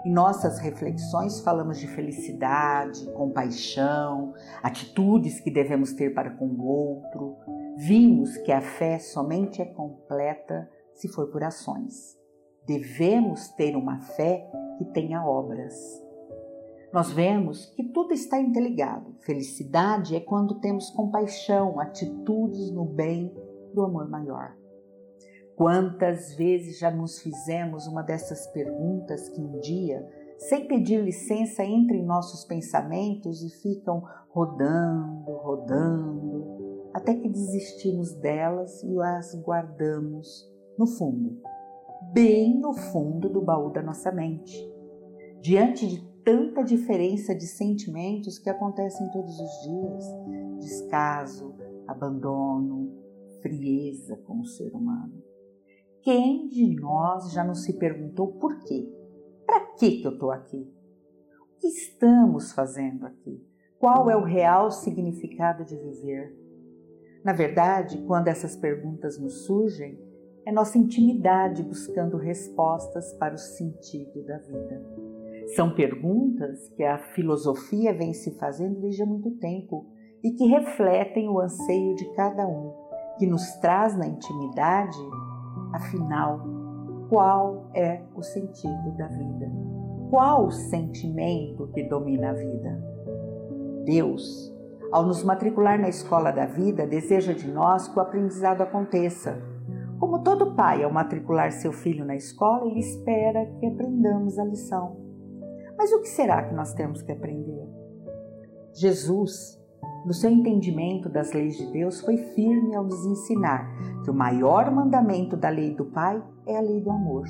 Em 0.04 0.12
nossas 0.12 0.58
reflexões, 0.58 1.40
falamos 1.40 1.78
de 1.78 1.86
felicidade, 1.86 3.10
compaixão, 3.12 4.34
atitudes 4.62 5.40
que 5.40 5.50
devemos 5.50 5.94
ter 5.94 6.12
para 6.12 6.32
com 6.32 6.48
o 6.48 6.66
outro. 6.66 7.38
Vimos 7.78 8.36
que 8.36 8.52
a 8.52 8.60
fé 8.60 8.98
somente 8.98 9.62
é 9.62 9.64
completa 9.64 10.68
se 10.92 11.08
for 11.08 11.28
por 11.28 11.42
ações. 11.42 12.14
Devemos 12.66 13.48
ter 13.52 13.74
uma 13.74 14.00
fé 14.00 14.50
que 14.76 14.84
tenha 14.84 15.24
obras 15.24 15.74
nós 16.92 17.12
vemos 17.12 17.66
que 17.76 17.84
tudo 17.84 18.14
está 18.14 18.40
interligado. 18.40 19.14
Felicidade 19.20 20.16
é 20.16 20.20
quando 20.20 20.60
temos 20.60 20.90
compaixão, 20.90 21.78
atitudes 21.78 22.70
no 22.70 22.84
bem 22.84 23.34
do 23.74 23.82
amor 23.82 24.08
maior. 24.08 24.56
Quantas 25.54 26.34
vezes 26.34 26.78
já 26.78 26.90
nos 26.90 27.20
fizemos 27.20 27.86
uma 27.86 28.02
dessas 28.02 28.46
perguntas 28.48 29.28
que 29.28 29.40
um 29.40 29.58
dia, 29.58 30.06
sem 30.38 30.66
pedir 30.68 31.02
licença, 31.02 31.64
entram 31.64 31.98
em 31.98 32.06
nossos 32.06 32.44
pensamentos 32.44 33.42
e 33.42 33.50
ficam 33.60 34.02
rodando, 34.30 35.32
rodando, 35.32 36.88
até 36.94 37.12
que 37.12 37.28
desistimos 37.28 38.14
delas 38.14 38.82
e 38.82 39.00
as 39.00 39.34
guardamos 39.42 40.48
no 40.78 40.86
fundo, 40.86 41.42
bem 42.12 42.58
no 42.58 42.72
fundo 42.72 43.28
do 43.28 43.42
baú 43.42 43.70
da 43.70 43.82
nossa 43.82 44.12
mente. 44.12 44.56
Diante 45.40 45.86
de 45.86 46.07
tanta 46.28 46.62
diferença 46.62 47.34
de 47.34 47.46
sentimentos 47.46 48.38
que 48.38 48.50
acontecem 48.50 49.10
todos 49.10 49.40
os 49.40 49.62
dias: 49.62 50.04
descaso, 50.60 51.54
abandono, 51.86 52.92
frieza 53.40 54.14
com 54.26 54.40
o 54.40 54.44
ser 54.44 54.74
humano. 54.74 55.24
Quem 56.02 56.46
de 56.46 56.78
nós 56.78 57.32
já 57.32 57.42
não 57.42 57.54
se 57.54 57.78
perguntou 57.78 58.34
por 58.34 58.60
quê? 58.60 58.92
Para 59.46 59.72
que, 59.78 60.02
eu 60.04 60.12
estou 60.12 60.30
aqui? 60.30 60.70
O 61.40 61.60
que 61.60 61.68
estamos 61.68 62.52
fazendo 62.52 63.06
aqui? 63.06 63.42
Qual 63.78 64.10
é 64.10 64.16
o 64.16 64.24
real 64.24 64.70
significado 64.70 65.64
de 65.64 65.76
viver? 65.76 66.36
Na 67.24 67.32
verdade, 67.32 68.04
quando 68.06 68.28
essas 68.28 68.54
perguntas 68.54 69.18
nos 69.18 69.46
surgem, 69.46 69.98
é 70.44 70.52
nossa 70.52 70.76
intimidade 70.76 71.62
buscando 71.62 72.18
respostas 72.18 73.14
para 73.14 73.34
o 73.34 73.38
sentido 73.38 74.22
da 74.26 74.36
vida. 74.36 75.17
São 75.54 75.74
perguntas 75.74 76.68
que 76.76 76.84
a 76.84 76.98
filosofia 76.98 77.94
vem 77.94 78.12
se 78.12 78.38
fazendo 78.38 78.80
desde 78.80 79.02
há 79.02 79.06
muito 79.06 79.30
tempo 79.38 79.86
e 80.22 80.32
que 80.32 80.46
refletem 80.46 81.28
o 81.28 81.40
anseio 81.40 81.94
de 81.94 82.04
cada 82.14 82.46
um, 82.46 82.72
que 83.18 83.26
nos 83.26 83.52
traz 83.56 83.96
na 83.96 84.06
intimidade, 84.06 84.98
afinal, 85.72 86.40
qual 87.08 87.70
é 87.74 88.02
o 88.14 88.22
sentido 88.22 88.96
da 88.96 89.06
vida? 89.06 89.50
Qual 90.10 90.46
o 90.46 90.50
sentimento 90.50 91.68
que 91.72 91.82
domina 91.84 92.30
a 92.30 92.34
vida? 92.34 92.82
Deus, 93.84 94.54
ao 94.92 95.06
nos 95.06 95.24
matricular 95.24 95.80
na 95.80 95.88
escola 95.88 96.30
da 96.30 96.44
vida, 96.44 96.86
deseja 96.86 97.32
de 97.32 97.50
nós 97.50 97.88
que 97.88 97.98
o 97.98 98.02
aprendizado 98.02 98.60
aconteça. 98.60 99.40
Como 99.98 100.22
todo 100.22 100.54
pai, 100.54 100.84
ao 100.84 100.92
matricular 100.92 101.52
seu 101.52 101.72
filho 101.72 102.04
na 102.04 102.16
escola, 102.16 102.66
ele 102.66 102.80
espera 102.80 103.46
que 103.58 103.66
aprendamos 103.66 104.38
a 104.38 104.44
lição. 104.44 105.07
Mas 105.78 105.92
o 105.92 106.00
que 106.00 106.08
será 106.08 106.42
que 106.42 106.54
nós 106.54 106.74
temos 106.74 107.00
que 107.02 107.12
aprender? 107.12 107.68
Jesus, 108.74 109.56
no 110.04 110.12
seu 110.12 110.28
entendimento 110.28 111.08
das 111.08 111.32
leis 111.32 111.56
de 111.56 111.70
Deus, 111.70 112.00
foi 112.00 112.16
firme 112.16 112.74
ao 112.74 112.82
nos 112.82 113.06
ensinar 113.06 113.70
que 114.02 114.10
o 114.10 114.14
maior 114.14 114.70
mandamento 114.72 115.36
da 115.36 115.48
lei 115.48 115.76
do 115.76 115.84
Pai 115.84 116.20
é 116.46 116.58
a 116.58 116.60
lei 116.60 116.80
do 116.80 116.90
amor. 116.90 117.26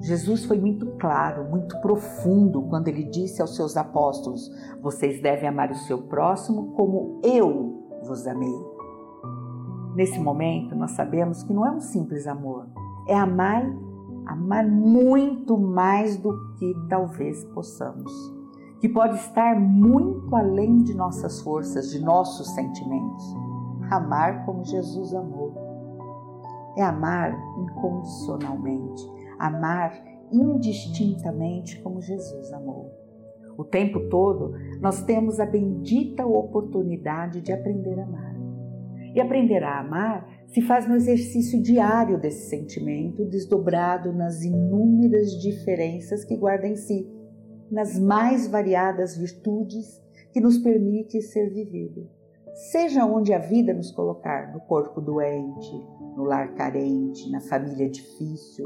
Jesus 0.00 0.44
foi 0.44 0.58
muito 0.58 0.86
claro, 0.98 1.48
muito 1.48 1.80
profundo 1.80 2.62
quando 2.62 2.88
ele 2.88 3.04
disse 3.04 3.40
aos 3.40 3.54
seus 3.54 3.76
apóstolos: 3.76 4.50
Vocês 4.82 5.22
devem 5.22 5.48
amar 5.48 5.70
o 5.70 5.76
seu 5.76 6.02
próximo 6.02 6.72
como 6.72 7.20
eu 7.24 7.88
vos 8.02 8.26
amei. 8.26 8.74
Nesse 9.94 10.18
momento, 10.18 10.74
nós 10.74 10.90
sabemos 10.90 11.44
que 11.44 11.52
não 11.52 11.64
é 11.64 11.70
um 11.70 11.80
simples 11.80 12.26
amor, 12.26 12.66
é 13.06 13.14
amar 13.14 13.64
amar 14.26 14.66
muito 14.66 15.56
mais 15.58 16.16
do 16.16 16.54
que 16.54 16.74
talvez 16.88 17.44
possamos, 17.46 18.12
que 18.80 18.88
pode 18.88 19.16
estar 19.16 19.58
muito 19.58 20.34
além 20.34 20.82
de 20.82 20.94
nossas 20.94 21.40
forças, 21.40 21.90
de 21.90 22.02
nossos 22.02 22.54
sentimentos. 22.54 23.34
Amar 23.90 24.44
como 24.44 24.64
Jesus 24.64 25.14
amou. 25.14 25.54
É 26.76 26.82
amar 26.82 27.32
incondicionalmente, 27.58 29.08
amar 29.38 29.92
indistintamente 30.32 31.80
como 31.82 32.00
Jesus 32.00 32.52
amou. 32.52 32.90
O 33.56 33.64
tempo 33.64 34.08
todo 34.08 34.54
nós 34.80 35.02
temos 35.02 35.38
a 35.38 35.46
bendita 35.46 36.26
oportunidade 36.26 37.40
de 37.40 37.52
aprender 37.52 38.00
a 38.00 38.04
amar. 38.04 38.34
E 39.14 39.20
aprender 39.20 39.62
a 39.62 39.78
amar 39.78 40.26
se 40.54 40.62
faz 40.62 40.86
no 40.88 40.94
exercício 40.94 41.60
diário 41.60 42.16
desse 42.16 42.48
sentimento, 42.48 43.24
desdobrado 43.24 44.12
nas 44.12 44.44
inúmeras 44.44 45.32
diferenças 45.42 46.24
que 46.24 46.36
guarda 46.36 46.68
em 46.68 46.76
si, 46.76 47.10
nas 47.68 47.98
mais 47.98 48.46
variadas 48.46 49.16
virtudes 49.16 50.00
que 50.32 50.40
nos 50.40 50.56
permite 50.58 51.20
ser 51.22 51.50
vivido. 51.52 52.08
Seja 52.70 53.04
onde 53.04 53.34
a 53.34 53.38
vida 53.40 53.74
nos 53.74 53.90
colocar, 53.90 54.52
no 54.52 54.60
corpo 54.60 55.00
doente, 55.00 55.72
no 56.16 56.22
lar 56.22 56.54
carente, 56.54 57.28
na 57.32 57.40
família 57.40 57.90
difícil, 57.90 58.64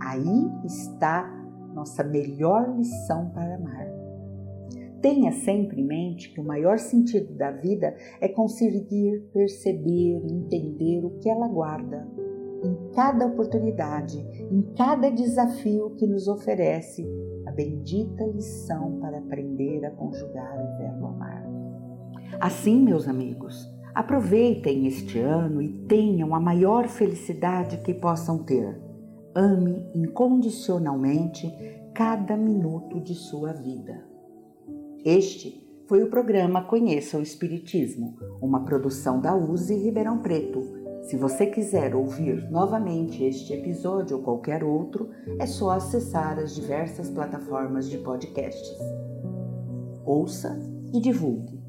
aí 0.00 0.50
está 0.64 1.30
nossa 1.74 2.02
melhor 2.04 2.74
lição 2.74 3.28
para 3.34 3.54
amar. 3.54 3.87
Tenha 5.00 5.30
sempre 5.32 5.80
em 5.80 5.86
mente 5.86 6.32
que 6.32 6.40
o 6.40 6.44
maior 6.44 6.78
sentido 6.78 7.32
da 7.34 7.52
vida 7.52 7.94
é 8.20 8.28
conseguir 8.28 9.28
perceber 9.32 10.20
e 10.24 10.32
entender 10.32 11.04
o 11.04 11.18
que 11.18 11.28
ela 11.28 11.46
guarda 11.46 12.06
em 12.64 12.92
cada 12.92 13.26
oportunidade, 13.26 14.18
em 14.50 14.62
cada 14.76 15.10
desafio 15.10 15.90
que 15.96 16.06
nos 16.06 16.26
oferece 16.26 17.06
a 17.46 17.52
bendita 17.52 18.24
lição 18.26 18.98
para 19.00 19.18
aprender 19.18 19.84
a 19.84 19.90
conjugar 19.92 20.58
o 20.58 20.78
verbo 20.78 21.06
amar. 21.06 21.46
Assim, 22.40 22.82
meus 22.82 23.06
amigos, 23.06 23.72
aproveitem 23.94 24.86
este 24.86 25.18
ano 25.20 25.62
e 25.62 25.68
tenham 25.86 26.34
a 26.34 26.40
maior 26.40 26.88
felicidade 26.88 27.78
que 27.78 27.94
possam 27.94 28.44
ter. 28.44 28.80
Ame 29.34 29.88
incondicionalmente 29.94 31.48
cada 31.94 32.36
minuto 32.36 33.00
de 33.00 33.14
sua 33.14 33.52
vida. 33.52 34.07
Este 35.04 35.62
foi 35.86 36.02
o 36.02 36.10
programa 36.10 36.64
Conheça 36.64 37.18
o 37.18 37.22
Espiritismo, 37.22 38.16
uma 38.42 38.64
produção 38.64 39.20
da 39.20 39.36
USE 39.36 39.76
Ribeirão 39.76 40.18
Preto. 40.18 40.60
Se 41.02 41.16
você 41.16 41.46
quiser 41.46 41.94
ouvir 41.94 42.50
novamente 42.50 43.22
este 43.22 43.52
episódio 43.52 44.16
ou 44.16 44.24
qualquer 44.24 44.64
outro, 44.64 45.10
é 45.38 45.46
só 45.46 45.70
acessar 45.70 46.36
as 46.38 46.52
diversas 46.54 47.08
plataformas 47.08 47.88
de 47.88 47.98
podcasts. 47.98 48.76
Ouça 50.04 50.58
e 50.92 51.00
divulgue. 51.00 51.62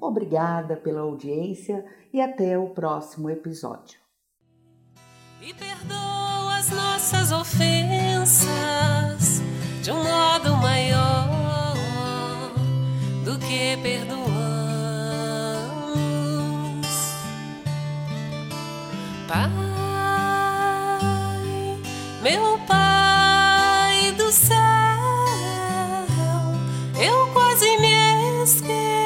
Obrigada 0.00 0.76
pela 0.76 1.00
audiência 1.00 1.84
e 2.12 2.20
até 2.20 2.56
o 2.58 2.70
próximo 2.70 3.28
episódio. 3.28 3.98
E 5.40 5.52
perdoa 5.54 6.56
as 6.56 6.70
nossas 6.70 7.32
ofensas 7.32 8.48
de 9.82 9.92
um 9.92 10.02
modo 10.02 10.56
maior 10.56 11.28
do 13.24 13.38
que 13.38 13.76
perdoamos. 13.82 14.18
Pai, 19.26 19.50
meu 22.22 22.58
Pai 22.66 24.12
do 24.12 24.30
céu, 24.30 24.56
eu 27.00 27.32
quase 27.32 27.76
me 27.78 28.42
esqueci, 28.42 28.97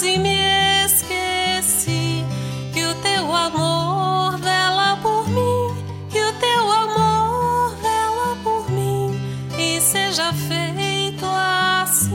quase 0.00 0.18
me 0.18 0.84
esqueci 0.86 2.24
que 2.72 2.82
o 2.86 2.94
teu 3.02 3.34
amor 3.34 4.38
vela 4.38 4.96
por 5.02 5.28
mim, 5.28 5.74
que 6.08 6.18
o 6.18 6.32
teu 6.40 6.72
amor 6.72 7.76
vela 7.82 8.34
por 8.42 8.70
mim 8.70 9.20
e 9.58 9.78
seja 9.78 10.32
feito 10.32 11.26
assim. 11.26 12.08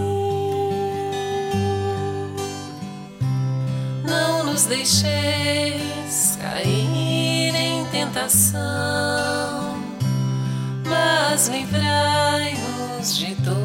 Não 4.04 4.46
nos 4.46 4.66
deixeis 4.66 6.40
cair 6.42 7.54
em 7.56 7.86
tentação, 7.92 9.78
mas 10.90 11.50
livrai-nos 11.50 13.16
de 13.16 13.36
todo 13.36 13.65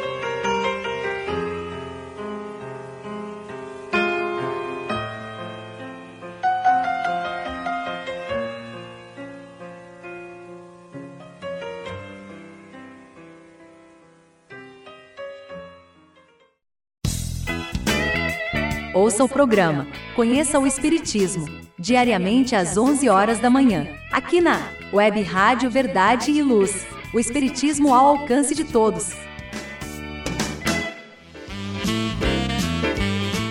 Programa 19.41 19.87
Conheça 20.15 20.59
o 20.59 20.67
Espiritismo, 20.67 21.47
diariamente 21.79 22.55
às 22.55 22.77
11 22.77 23.09
horas 23.09 23.39
da 23.39 23.49
manhã, 23.49 23.87
aqui 24.11 24.39
na 24.39 24.61
Web 24.93 25.19
Rádio 25.23 25.67
Verdade 25.67 26.29
e 26.29 26.43
Luz. 26.43 26.85
O 27.11 27.19
Espiritismo 27.19 27.91
ao 27.91 28.05
alcance 28.05 28.53
de 28.53 28.63
todos. 28.63 29.15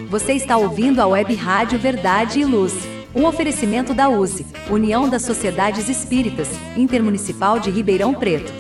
Você 0.09 0.35
está 0.35 0.57
ouvindo 0.57 1.01
a 1.01 1.09
Web 1.09 1.35
Rádio 1.35 1.77
Verdade 1.77 2.39
e 2.39 2.45
Luz, 2.45 2.73
um 3.13 3.27
oferecimento 3.27 3.93
da 3.93 4.09
USE, 4.09 4.47
União 4.71 5.09
das 5.09 5.23
Sociedades 5.23 5.89
Espíritas, 5.89 6.49
Intermunicipal 6.77 7.59
de 7.59 7.69
Ribeirão 7.69 8.15
Preto. 8.15 8.60